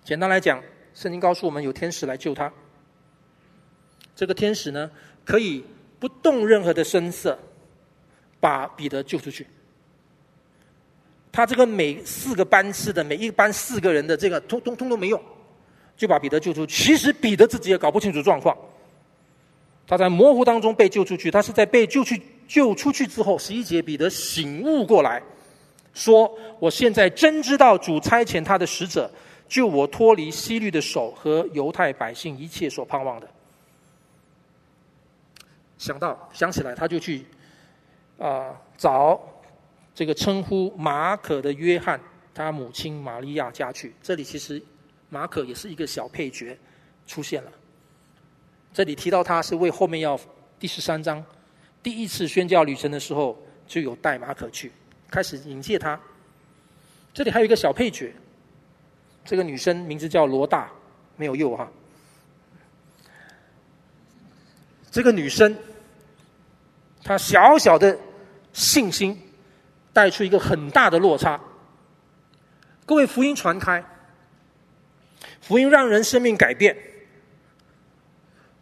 [0.05, 0.63] 简单来讲，
[0.93, 2.49] 圣经告诉我们有天使来救他。
[4.15, 4.89] 这个天使呢，
[5.25, 5.63] 可以
[5.99, 7.37] 不动任何的声色，
[8.39, 9.47] 把彼得救出去。
[11.31, 15.19] 他这个每四个班次的每一班四个人的这个通通通都没用，
[15.97, 16.63] 就把彼得救出。
[16.67, 18.55] 其实彼得自己也搞不清楚状况，
[19.87, 21.31] 他在模糊当中被救出去。
[21.31, 25.23] 他是在被救去救出去之后，十一节彼得醒悟过来，
[25.95, 29.09] 说：“我现在真知道主差遣他的使者
[29.47, 33.27] 救我脱离希律的手和犹太百姓一切所盼望的。”
[35.83, 37.25] 想到想起来，他就去
[38.17, 39.19] 啊、找。
[39.93, 41.99] 这个称呼马可的约翰，
[42.33, 43.93] 他母亲玛利亚家去。
[44.01, 44.63] 这里其实
[45.09, 46.57] 马可也是一个小配角
[47.05, 47.51] 出现了。
[48.73, 50.17] 这里提到他是为后面要
[50.57, 51.23] 第十三章
[51.83, 54.71] 第一次宣教旅程的时候就有带马可去，
[55.11, 55.99] 开始引荐他。
[57.13, 58.15] 这里还有一个小配角，
[59.25, 60.71] 这个女生名字叫罗大，
[61.17, 61.69] 没有右哈。
[64.89, 65.55] 这个女生
[67.03, 67.97] 他小小的
[68.53, 69.19] 信心。
[69.93, 71.39] 带出一个很大的落差。
[72.83, 73.85] 各位，福音传开，
[75.39, 76.75] 福音让人生命改变，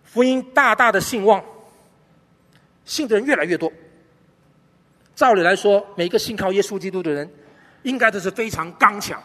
[0.03, 1.41] 福音大大的兴旺，
[2.83, 3.71] 信的人越来越多。
[5.15, 7.31] 照理来说，每个信靠耶稣基督的人，
[7.83, 9.23] 应该都是非常刚强，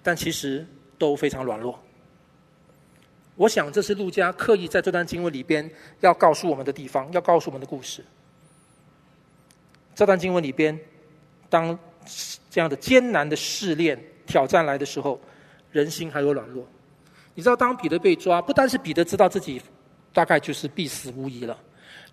[0.00, 0.64] 但其实
[0.96, 1.76] 都非常软弱。
[3.34, 8.04] 我想，这是陆家刻意在这段经文里边要告诉我们的地方，要告诉我们的故事。
[9.94, 10.78] 这段经文里边。
[11.50, 11.78] 当
[12.48, 15.20] 这样的艰难的试炼挑战来的时候，
[15.70, 16.66] 人心还有软弱。
[17.34, 19.60] 你知道，当彼得被抓，不单是彼得知道自己
[20.14, 21.54] 大概就是必死无疑了，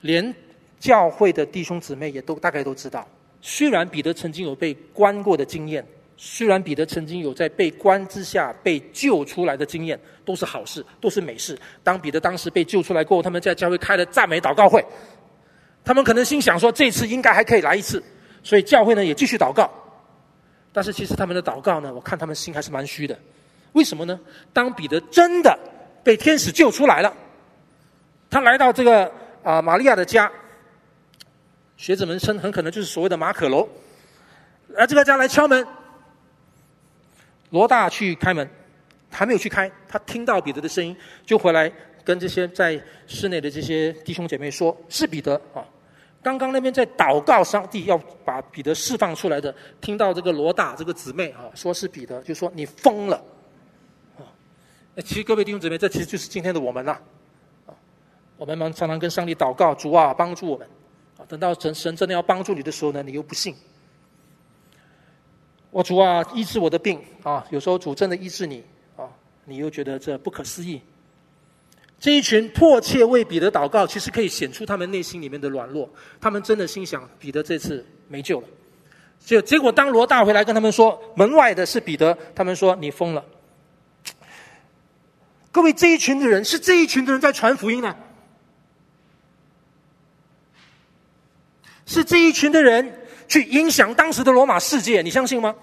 [0.02, 0.36] 连
[0.78, 3.08] 教会的弟兄姊妹也都大概都知道。
[3.42, 5.86] 虽然彼得曾经有被关过的经验，
[6.18, 11.58] 虽然彼得曾经有在被关之下被救出来的经验，都是好事，都是美事。
[11.82, 14.84] 当彼得当时被救出来过后，他们在教会开了赞美祷告会，
[15.84, 18.04] 他们可能心想说，这次应该还可以来一次。
[18.42, 19.70] 所以教会呢也继续祷告，
[20.72, 23.18] 但是其实他们的祷告呢，我看他们心还是蛮虚的。
[23.74, 24.20] 为什么呢？
[24.54, 25.60] 当彼得真的
[26.04, 27.14] 被天使救出来了，
[28.30, 29.12] 他来到这个
[29.44, 30.32] 啊、玛利亚的家，
[31.76, 33.68] 学者们称很可能就是所谓的马可楼，
[34.70, 35.68] 来这个家来敲门，
[37.50, 38.50] 罗大去开门，
[39.12, 41.72] 还没有去开，他听到彼得的声音，就回来
[42.10, 45.62] 跟这些在室内的这些弟兄姐妹说：“是彼得啊。”
[46.24, 47.96] 刚刚那边在祷告，上帝要
[48.26, 53.24] 把彼得释放出来的，听到这个罗大这个姊妹啊，说是彼得，就说你疯了，
[54.18, 54.26] 啊，
[55.06, 56.98] 其实各位弟兄姊妹，这其实就是今天的我们呐，
[57.68, 57.78] 啊，
[58.38, 60.68] 我们常常跟上帝祷告，主啊，帮助我们，
[61.16, 63.54] 啊，等到神神真的要帮助你的时候呢，你又不信，
[65.70, 68.64] 我主啊，医治我的病啊，有时候主真的医治你
[68.98, 69.06] 啊，
[69.46, 70.82] 你又觉得这不可思议。
[72.00, 75.90] 这一群迫切为彼得祷告，其实可以显出他们内心里面的软弱。
[76.22, 78.48] 他们真的心想，彼得这次没救了。
[79.20, 83.26] 结结果，当罗大回来跟他们说门外的是彼得，他们说你疯了。
[85.52, 87.94] 各位，这一群的人是这一群的人在传福音呢，
[91.86, 95.54] 是这一群的人去影响当时的罗马世界，你相信吗？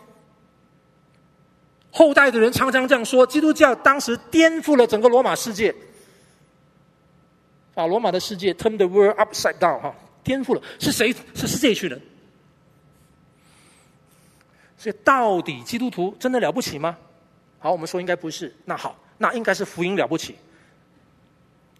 [1.90, 5.74] 后代的人常常这样说，基督教当时颠覆了整个罗马世界。
[7.76, 10.62] 把罗马的世界 turn the world upside down 哈，颠覆了。
[10.80, 11.14] 是谁？
[11.34, 12.00] 是是这一群人。
[14.78, 16.96] 所以到底基督徒真的了不起吗？
[17.58, 18.50] 好，我们说应该不是。
[18.64, 20.36] 那好，那应该是福音了不起。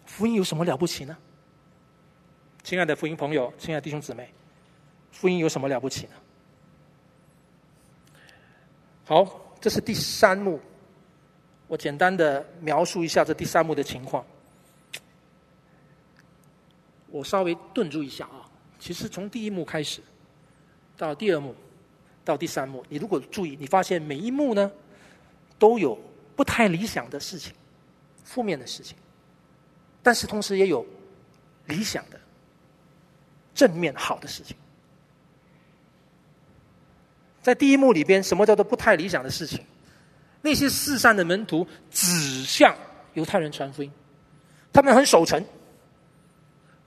[0.05, 1.17] 福音有什么了不起呢？
[2.61, 4.31] 亲爱的福音朋友，亲爱的弟兄姊妹，
[5.11, 6.13] 福音有什么了不起呢？
[9.05, 9.25] 好，
[9.59, 10.59] 这是第三幕。
[11.67, 14.23] 我简单的描述一下这第三幕的情况。
[17.09, 18.43] 我稍微顿住一下啊，
[18.79, 20.01] 其实从第一幕开始，
[20.97, 21.55] 到第二幕，
[22.25, 24.71] 到第三幕，你如果注意，你发现每一幕呢，
[25.57, 25.97] 都有
[26.35, 27.53] 不太理想的事情，
[28.23, 28.97] 负面的事情，
[30.03, 30.85] 但是同时也有
[31.65, 32.19] 理想的、
[33.55, 34.55] 正面好的事情。
[37.41, 39.63] 在第一幕里边，什么叫做不太理想的事情？
[40.41, 42.75] 那些四散的门徒指向
[43.13, 43.91] 犹太人传福音，
[44.73, 45.43] 他们很守成。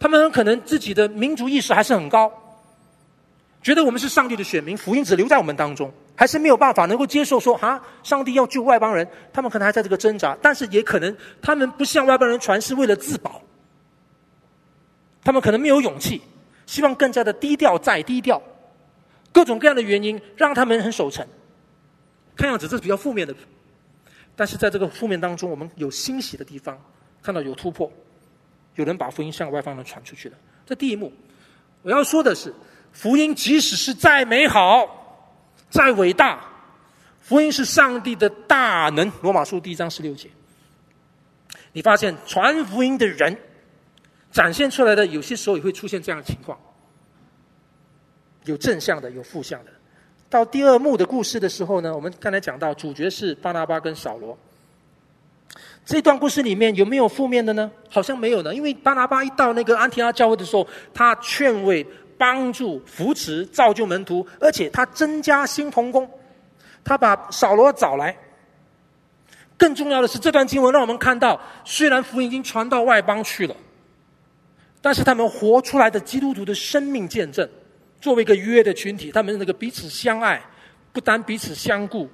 [0.01, 2.33] 他们很可能自己的民族意识还是很高，
[3.63, 9.07] 觉得我们是上帝的选民，福音只留在我们当中，还是没有办法能够接受说啊，上帝要救外邦人。
[9.31, 13.43] 他们可能还在这个挣扎，但是也可能他们不向外邦人传是为了自保，
[15.23, 16.23] 他们可能没有勇气，
[16.65, 18.43] 希望更加的低调再低调，
[19.31, 21.27] 各种各样的原因让他们很守成。
[22.35, 23.35] 看样子这是比较负面的，
[24.35, 26.83] 但是在这个负面当中，我们有欣喜的地方，
[27.23, 27.93] 看到有突破，
[28.81, 30.37] 有人把福音向外方人传出去了。
[30.67, 31.13] 这第一幕，
[31.83, 32.53] 我要说的是，
[32.93, 35.29] 福音即使是再美好、
[35.69, 36.43] 再伟大，
[37.21, 39.13] 福音是上帝的大能。
[39.23, 40.29] 罗马书第一章十六节，
[41.73, 43.37] 你发现传福音的人
[44.33, 46.59] 展现出来的，有些时候也会出现这样的情况，
[48.47, 49.71] 有正向的，有负向的。
[50.29, 54.39] 到第二幕的故事的时候呢，我们刚才讲到主角是巴拿巴跟扫罗。
[55.91, 57.69] 这段故事里面有没有负面的呢？
[57.89, 60.65] 好像没有呢，因为巴拿巴一到那个安提阿教会的时候，
[60.95, 61.85] 他劝慰、
[62.17, 66.09] 帮助、扶持、造就门徒，而且他增加新同工，
[66.85, 68.17] 他把扫罗找来。
[69.57, 73.57] 更重要的是，这段经文让我们看到，虽然福音已经传到外邦去了，
[74.81, 77.51] 但是他们活出来的基督徒的生命见证。
[78.01, 80.41] 作为一个约的群体，他们那个彼此相爱，
[80.93, 82.09] 不单彼此相顾，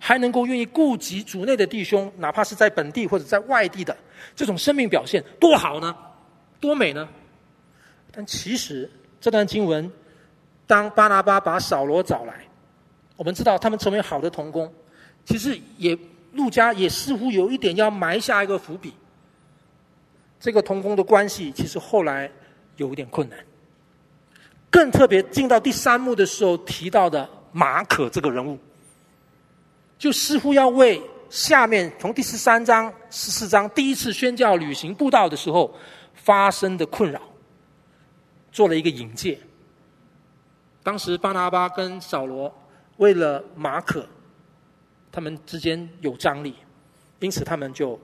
[0.00, 3.96] 还能够愿意顾及主内的弟兄，哪怕是在本地或者在外地的
[4.34, 5.94] 这种生命表现，多好呢？
[6.58, 7.06] 多美呢？
[8.10, 8.90] 但其实
[9.20, 9.92] 这段经文，
[10.66, 12.44] 当巴拿巴把扫罗找来，
[13.16, 14.72] 我们知道他们成为好的同工，
[15.24, 15.96] 其实也
[16.32, 18.94] 路加也似乎有一点要埋下一个伏笔。
[20.40, 22.30] 这个同工的关系，其实后来
[22.76, 23.38] 有一点困难。
[24.70, 28.58] 更特别，进到第三幕的时候提到的马可这个人物，
[30.00, 35.72] 就似乎要为下面从第十三章、十四章第一次宣教旅行布道的时候
[36.14, 37.20] 发生的困扰，
[38.50, 39.38] 做了一个引介。
[40.82, 42.50] 当时巴拿巴跟扫罗
[42.96, 44.08] 为了马可，
[45.12, 46.54] 他们之间有张力，
[47.18, 48.00] 因此他们就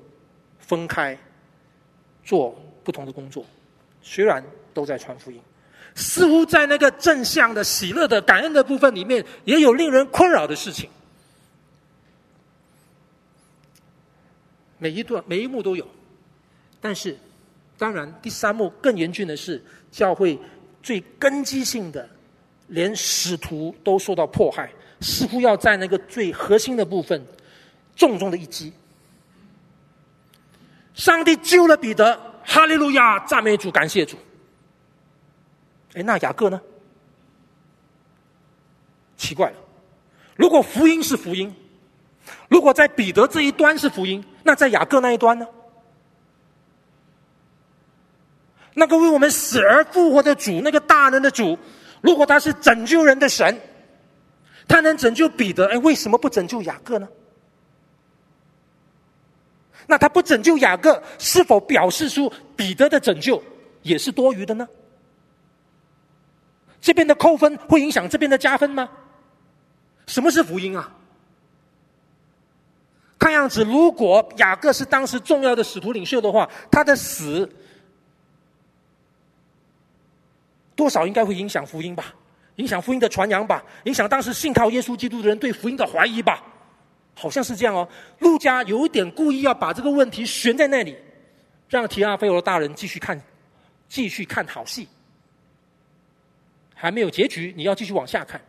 [0.59, 1.19] 分开
[2.23, 3.43] 做不同的工作，
[4.03, 4.45] 虽然
[4.75, 5.41] 都在传福音。
[5.95, 10.91] 似乎在那个正向的、喜乐的、感恩的部分里面，也有令人困扰的事情。
[14.79, 15.87] 每一段、每一幕都有，
[16.81, 17.17] 但是，
[17.79, 20.39] 当然，第三幕更严峻的是，教会
[20.83, 22.09] 最根基性的，
[22.69, 24.71] 连使徒都受到迫害，
[25.01, 27.25] 似乎要在那个最核心的部分，
[27.95, 28.73] 重重的一击。
[30.95, 34.17] 上帝救了彼得，哈利路亚，赞美主，感谢主。
[35.95, 36.61] 哎，那雅各呢？
[39.17, 39.57] 奇怪了，
[40.37, 41.55] 如果福音是福音，
[42.49, 45.47] 如果在彼得这一端是福音，那在雅各那一端呢？
[48.75, 51.59] 那个为我们死而复活的主，那个大能的主，
[52.03, 53.59] 如果他是拯救人的神，
[54.69, 57.09] 他能拯救彼得，哎，为什么不拯救雅各呢？
[59.87, 63.43] 那他不拯救雅各，是否表示出彼得的拯救
[63.83, 64.69] 也是多余的呢？
[66.81, 68.89] 这边的扣分会影响这边的加分吗？
[70.07, 70.93] 什么是福音啊？
[73.27, 77.53] 看样子，如果雅各是当时重要的使徒领袖的话，他的死
[80.77, 82.15] 多少应该会影响福音吧？
[82.55, 83.65] 影响福音的传扬吧？
[83.83, 86.41] 影响当时信靠耶稣基督的人对福音的怀疑吧？
[87.17, 87.89] 好像是这样哦。
[88.21, 90.97] 路家有点故意要把这个问题悬在那里，
[91.69, 93.21] 让提阿非罗大人继续看，
[93.89, 94.87] 继续看好戏。
[96.75, 98.41] 还没有结局，你要继续往下看。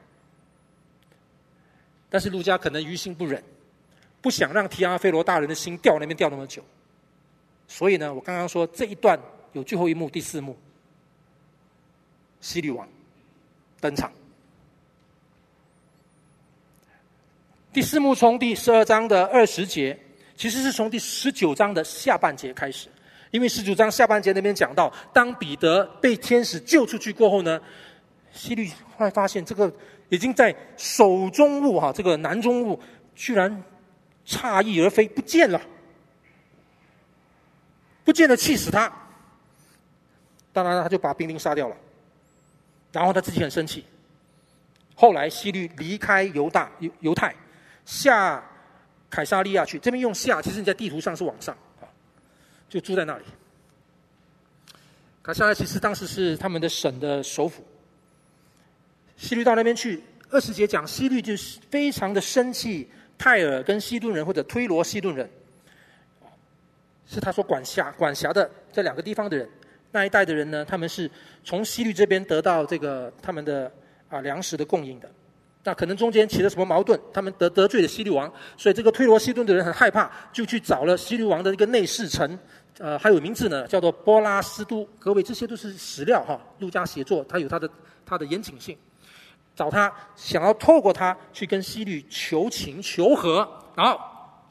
[2.10, 3.44] 但是路家可能于心不忍，
[4.28, 6.62] 不想让提阿非罗大人的心掉那边掉那么久，
[7.66, 9.18] 所以呢，我刚刚说这一段
[9.54, 10.58] 有最后一幕，第四幕，
[12.42, 12.86] 希律王
[13.80, 14.12] 登场。
[17.72, 19.98] 第四幕从第十二章的二十节，
[20.36, 22.90] 其实是从第十九章的下半节开始，
[23.32, 27.62] 因为十九章下半节那边讲到，当彼得被天使救出去过后呢。
[28.34, 29.74] 希律会发现，这个
[30.10, 32.78] 已经在手中物哈，这个囊中物
[33.16, 33.64] 居然
[34.28, 35.62] 诧异而飞，不见了，
[38.04, 38.92] 不见了，气死他。
[40.52, 41.78] 当然，他就把兵丁杀掉了，
[42.92, 43.86] 然后他自己很生气。
[44.96, 47.34] 后来，希律离开犹大犹犹太，
[47.86, 48.44] 下
[49.10, 49.80] 凯撒利亚去。
[49.80, 51.88] 这边用下，其实你在地图上是往上啊，
[52.68, 53.24] 就住在那里。
[55.24, 57.64] 凯撒利亚其实当时是他们的省的首府。
[59.16, 65.30] 希律到那边去，二十节讲希律就是非常的生气，泰尔跟西顿人或者推罗西顿人，
[67.08, 69.50] 是他所管辖管辖的这两个地方的人。
[69.92, 71.10] 那一代的人呢，他们是
[71.44, 73.72] 从西律这边得到这个他们的
[74.10, 75.10] 啊粮食的供应的。
[75.64, 82.40] 那可能中间起了什么矛盾，他们得得罪了西律王，所以这个推罗西顿的人很害怕，就去找了西律王的一个内侍臣，
[82.78, 84.88] 呃，还有名字呢，叫做波拉斯都。
[85.00, 87.70] 各位，这些都是史料哈，陆家写作，他有他的
[88.06, 88.78] 他的严谨性。
[89.58, 93.38] 找他，想要透过他去跟希律求情求和。
[93.76, 94.00] 然后，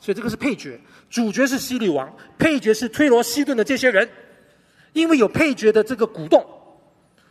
[0.00, 0.78] 所以这个是配角，
[1.08, 4.08] 主角是希律王，配角是推罗西顿的这些人。
[4.92, 6.44] 因为有配角的这个鼓动，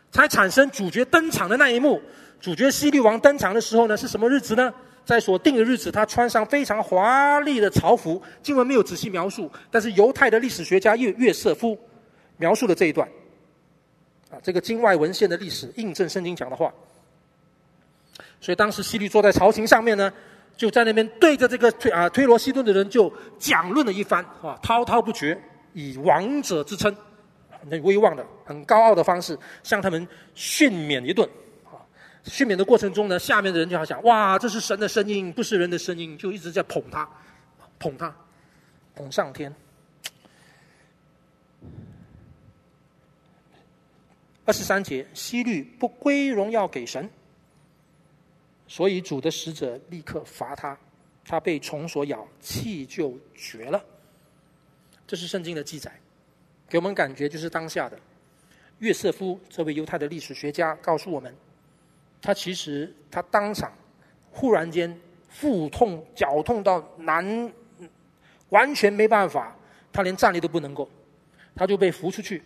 [0.10, 2.02] 才产生主角登场的那一幕。
[2.40, 4.74] 主角希律王登场的时候呢，是什么日子呢？
[5.04, 8.22] 在所定的日子，他穿上非常华丽的朝服。
[8.42, 11.78] 经文没有仔细描述，但是犹太的历史学家约约瑟夫
[12.38, 13.06] 描述了这一段。
[14.32, 16.74] 啊，这个经外文献的历史印证圣经讲的话。
[18.46, 20.14] 所以当时希律坐在朝廷上面呢，
[20.56, 25.36] 就在那边对着这个推啊推罗西顿的人就讲论了一番，啊滔滔不绝，
[25.74, 26.96] 以王者之称，
[27.68, 31.28] 很威望的、很高傲的方式向他们训勉一顿。
[32.26, 37.10] 训勉的过程中呢，下面的人就好像哇，这是神的声音，不是人的声音，就一直在捧他，
[37.80, 38.16] 捧他，
[38.94, 39.52] 捧上天。
[44.46, 47.10] 二十三节，希律不归荣耀给神，
[48.68, 50.78] 所以主的使者立刻罚他，
[51.24, 53.84] 他被虫所咬，气就绝了。
[55.08, 55.92] 这是圣经的记载，
[56.68, 58.00] 给我们感觉就是当下的
[58.80, 61.34] 约瑟夫这位犹太的历史学家告诉我们。
[62.22, 63.72] 他其实，他当场
[64.32, 65.00] 忽然间
[65.30, 67.54] 腹痛、绞痛到难，
[68.50, 69.56] 完全没办法，
[69.94, 70.90] 他连站立都不能够，
[71.54, 72.42] 他就被扶出去。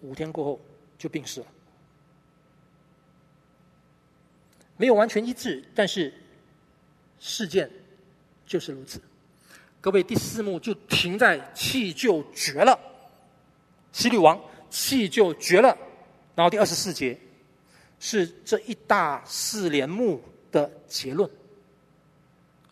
[0.00, 0.60] 五天过后
[0.98, 1.46] 就病逝了，
[4.78, 6.10] 没有完全一致，但是
[7.20, 7.70] 事件
[8.46, 8.98] 就是如此。
[9.82, 12.78] 各位，第四幕就停在气就绝了，
[13.92, 15.76] 希律王气就绝了，
[16.34, 17.18] 然后第二十四节。
[18.00, 20.22] 是这一大四连幕
[20.52, 21.28] 的结论，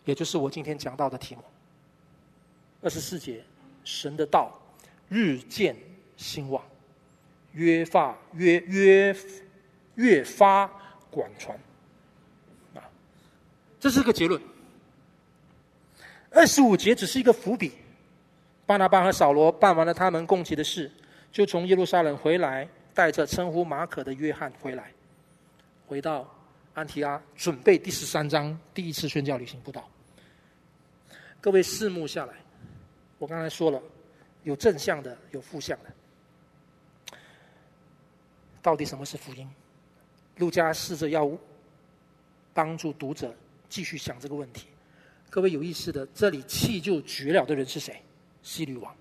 [0.05, 1.43] 也就是我今天讲到的题目。
[2.81, 3.43] 二十四节，
[3.83, 4.57] 神的道
[5.09, 5.75] 日渐
[6.15, 6.63] 兴旺，
[7.51, 9.13] 越发越越
[9.95, 10.65] 越发
[11.11, 11.59] 广传。
[13.79, 14.41] 这是个结论。
[16.31, 17.71] 二十五节只是一个伏笔。
[18.65, 20.91] 巴拿巴和扫罗办完了他们供给的事，
[21.31, 24.91] 就从耶路撒冷回来，带着称呼马可的约翰回来。
[25.87, 26.29] 回到
[26.73, 29.89] 安提阿，准备第十三章第一次宣教旅行布道。
[31.39, 32.33] 各位四目下来，
[33.19, 33.81] 我刚才说了，
[34.43, 37.17] 有正向的，有负向的。
[38.61, 39.49] 到底什么是福音？
[40.35, 41.31] 路加试着要
[42.53, 43.33] 帮助读者
[43.69, 44.67] 继续想这个问题。
[45.29, 48.01] 各位有意思的，这里气就绝了的人是谁？
[48.41, 48.95] 希律王。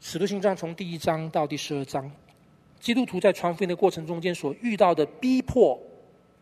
[0.00, 2.10] 使徒行传从第一章到第十二章。
[2.80, 5.78] 基督徒在传福音的过程中间所遇到的逼迫、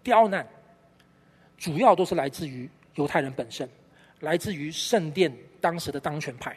[0.05, 0.47] 刁难，
[1.57, 3.68] 主要都是来自于犹太人本身，
[4.20, 6.57] 来自于圣殿当时的当权派、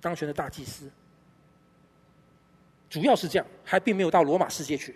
[0.00, 0.88] 当权的大祭司，
[2.88, 4.94] 主要是这样，还并没有到罗马世界去，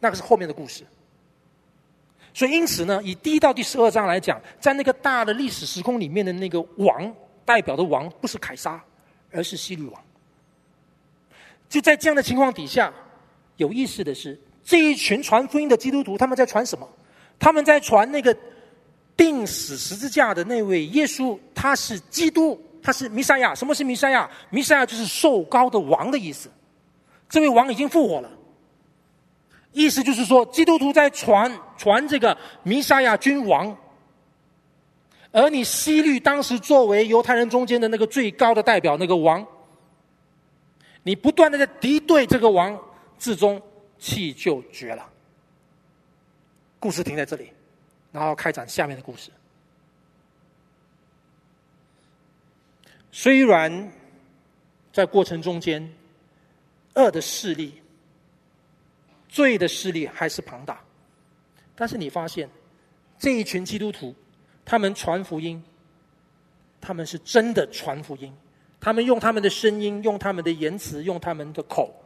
[0.00, 0.86] 那个是后面的故事。
[2.34, 7.14] 所以因此呢，以第一到第十二章来讲，在那个大的历史时空里面的那个王
[7.44, 8.82] 代表的王不是凯撒，
[9.30, 10.02] 而是希律王。
[11.68, 12.92] 就在这样的情况底下。
[13.58, 16.88] 有意思的是，这一群传福音的基督徒，他们在传什么？
[17.38, 18.34] 他们在传那个
[19.14, 23.54] 钉死十字架的那位耶稣，他是基督，他是弥赛亚。
[23.54, 24.28] 什么是弥赛亚？
[24.48, 26.50] 弥赛亚就是受膏的王的意思。
[27.28, 28.30] 这位王已经复活了，
[29.72, 33.76] 意思就是说，基督徒在传传这个弥赛亚君王，
[35.30, 39.46] 而你希律当时作为犹太人中间的那个最高的代表，那个王，
[41.02, 42.80] 你不断的在敌对这个王。
[43.18, 43.62] 至终
[44.00, 45.08] 气就绝了。
[46.80, 47.52] 故事停在这里，
[48.10, 49.30] 然后开展下面的故事。
[53.12, 53.92] 虽然
[54.92, 55.88] 在过程中间，
[56.94, 57.80] 恶的势力、
[59.32, 60.78] 罪的势力还是庞大，
[61.74, 62.46] 但是你发现
[63.18, 64.14] 这一群基督徒，
[64.62, 65.64] 他们传福音，
[66.82, 68.30] 他们是真的传福音，
[68.78, 71.98] 他们用他们的声音，用他们的言辞，用他们的口。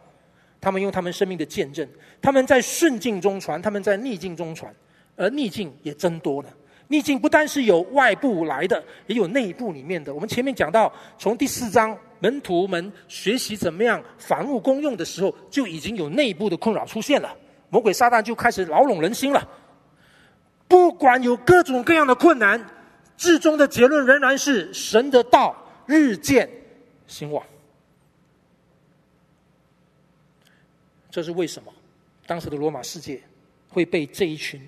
[0.58, 1.86] 他们用他们生命的见证，
[2.22, 4.74] 他们在顺境中传，他们在逆境中传，
[5.14, 6.48] 而逆境也增多了。
[6.88, 10.14] 逆境不单是有外部来的，也有内部里面的。
[10.14, 17.36] 我们前面讲到，从第四章门徒们学习怎么样凡物公用的时候，就已经有内部的困扰出现了。
[17.70, 19.48] 魔鬼撒旦就开始牢笼人心了。
[20.68, 22.64] 不管有各种各样的困难，
[23.16, 25.56] 至终的结论仍然是神的道
[25.86, 26.48] 日渐
[27.06, 27.44] 兴旺。
[31.10, 31.72] 这是为什么？
[32.26, 33.20] 当时的罗马世界
[33.68, 34.60] 会被这一群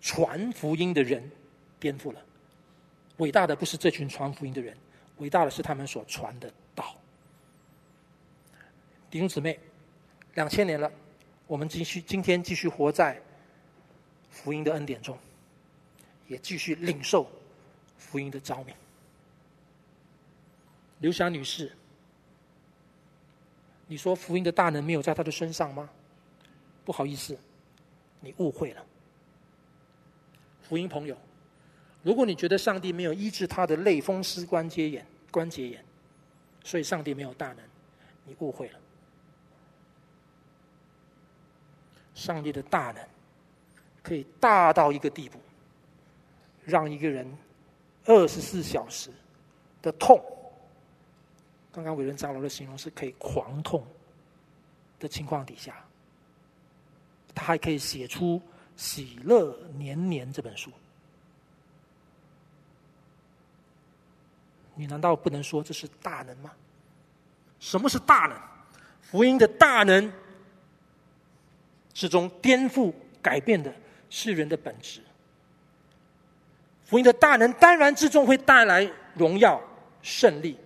[0.00, 1.22] 传福音的人
[1.78, 2.20] 颠覆了。
[3.18, 4.76] 伟大的不是这群传福音的人，
[5.18, 6.94] 伟大的是他们所传的道。
[9.10, 9.58] 弟兄姊妹，
[10.34, 10.90] 两千年了，
[11.46, 13.20] 我们继续今天继续活在
[14.30, 15.18] 福音的恩典中，
[16.26, 17.28] 也继续领受
[17.96, 18.74] 福音的召命。
[21.00, 21.72] 刘霞女士，
[23.86, 25.88] 你说福音的大能没有在她的身上吗？
[26.84, 27.38] 不好意思，
[28.20, 28.84] 你误会了。
[30.62, 31.16] 福音朋友，
[32.08, 35.84] 如果你觉得上帝没有医治他的类风湿关节炎，关节炎，
[36.64, 37.58] 所以上帝没有大能，
[38.24, 38.80] 你误会了。
[42.14, 43.06] 上帝的大能
[44.02, 45.38] 可以大到一个地步，
[46.64, 47.30] 让一个人
[48.06, 49.10] 二十四小时
[49.82, 50.18] 的痛。
[51.70, 53.86] 刚刚伟人长老的形容是可以狂痛
[54.98, 55.84] 的情况底下，
[57.34, 58.38] 他还可以写出
[58.76, 60.72] 《喜乐年年》这本书。
[64.78, 66.52] 你难道不能说这是大能吗？
[67.58, 68.38] 什么是大能？
[69.02, 70.12] 福音的大能
[71.92, 73.74] 之中颠覆改变的
[74.08, 75.00] 是人的本质。
[76.84, 79.60] 福音的大能当然之中会带来荣耀
[80.00, 80.56] 胜利。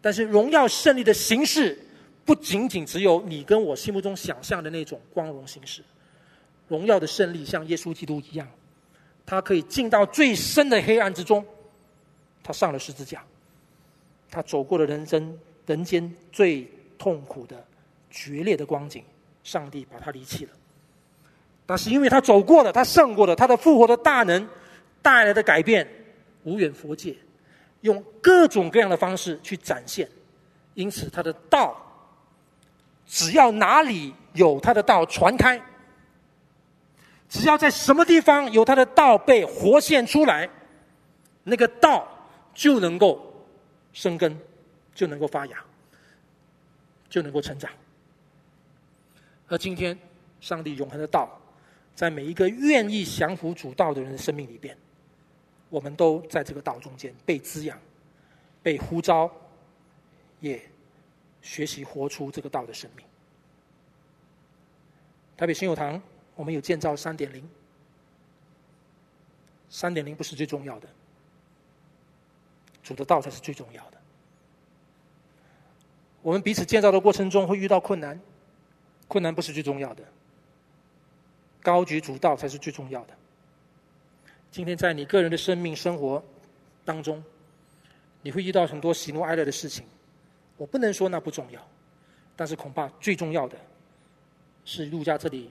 [0.00, 1.76] 但是荣耀胜利的形式，
[2.24, 5.82] 不仅仅只有你跟我心目中想象的那种光荣形式。
[6.68, 8.46] 荣耀的胜利像耶稣基督一样，
[9.26, 11.44] 他可以进到最深的黑暗之中，
[12.44, 13.22] 他上了十字架，
[14.30, 17.64] 他走过了人生人间最痛苦的
[18.10, 19.02] 决裂的光景，
[19.42, 20.52] 上帝把他离弃了。
[21.66, 24.48] 但是因为他走过了，他胜过了，他的复活的大能
[25.00, 25.88] 带来的改变，
[26.44, 27.16] 无远弗届。
[27.82, 30.06] 用各种各样的方式去展现，
[30.74, 31.74] 因此他的道，
[33.06, 35.58] 只要哪里有他的道传开，
[37.26, 40.50] 只要在什么地方有他的道被活现出来，
[41.44, 42.06] 那个道
[42.52, 43.29] 就能够
[43.92, 44.38] 生根，
[44.94, 45.64] 就能够发芽，
[47.08, 47.70] 就能够成长。
[49.48, 49.98] 而今天，
[50.40, 51.40] 上帝永恒的道，
[51.94, 54.76] 在每一个愿意降服主道的人的生命里边。
[55.68, 57.78] 我们都在这个道中间被滋养、
[58.60, 59.30] 被呼召，
[60.40, 60.60] 也
[61.42, 63.06] 学习活出这个道的生命。
[65.36, 66.02] 台北新友堂，
[66.34, 67.48] 我们有建造三点零，
[69.68, 70.88] 三点零不是最重要的，
[72.90, 73.98] 主的道才是最重要的。
[76.22, 78.20] 我们彼此建造的过程中会遇到困难，
[79.06, 80.02] 困难不是最重要的，
[81.62, 83.14] 高举主道才是最重要的。
[84.50, 86.20] 今天在你个人的生命生活
[86.84, 87.22] 当中，
[88.22, 89.86] 你会遇到很多喜怒哀乐的事情。
[90.56, 91.64] 我不能说那不重要，
[92.34, 93.56] 但是恐怕最重要的，
[94.64, 95.48] 是陆家这里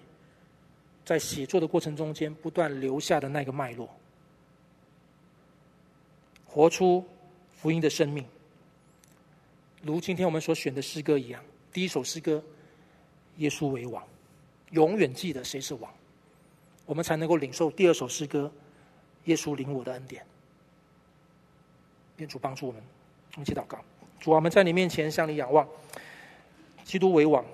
[1.05, 3.89] 在写作的过程中间不断留下的那个脉络，
[6.45, 7.07] 活出
[7.61, 8.25] 福音的生命。
[9.81, 11.43] 如今天我们所选的诗歌一样，
[11.73, 12.41] 第一首诗歌，
[13.37, 14.01] 耶稣为王，
[14.71, 15.93] 永远记得谁是王，
[16.85, 18.51] 我们才能够领受第二首诗歌。
[19.25, 20.25] 耶稣领我的恩典，
[22.17, 22.81] 愿主帮助我们。
[23.33, 23.77] 我们起祷告，
[24.19, 25.67] 主啊，我们在你面前向你仰望。
[26.83, 27.45] 基督为王，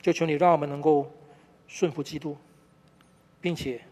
[0.00, 1.12] 就求你让我们能够
[1.66, 2.36] 顺服基督，
[3.40, 3.82] 并且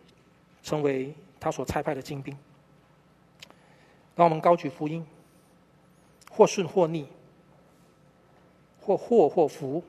[0.62, 2.34] 成为他所差派的精兵。
[4.16, 5.06] 让我们高举福音，
[6.30, 7.06] 或顺或逆，
[8.80, 9.84] 或祸或福。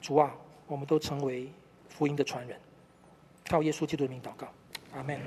[0.00, 0.34] 主啊，
[0.66, 1.48] 我们都成为
[1.88, 2.58] 福音的传人。
[3.48, 4.48] 靠耶稣基督的名祷告。
[4.94, 5.20] 阿门。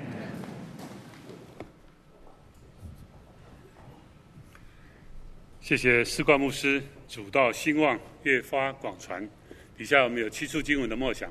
[5.60, 9.28] 谢谢士冠牧师，主道兴旺，越发广传。
[9.76, 11.30] 底下我们有七处经文的默想。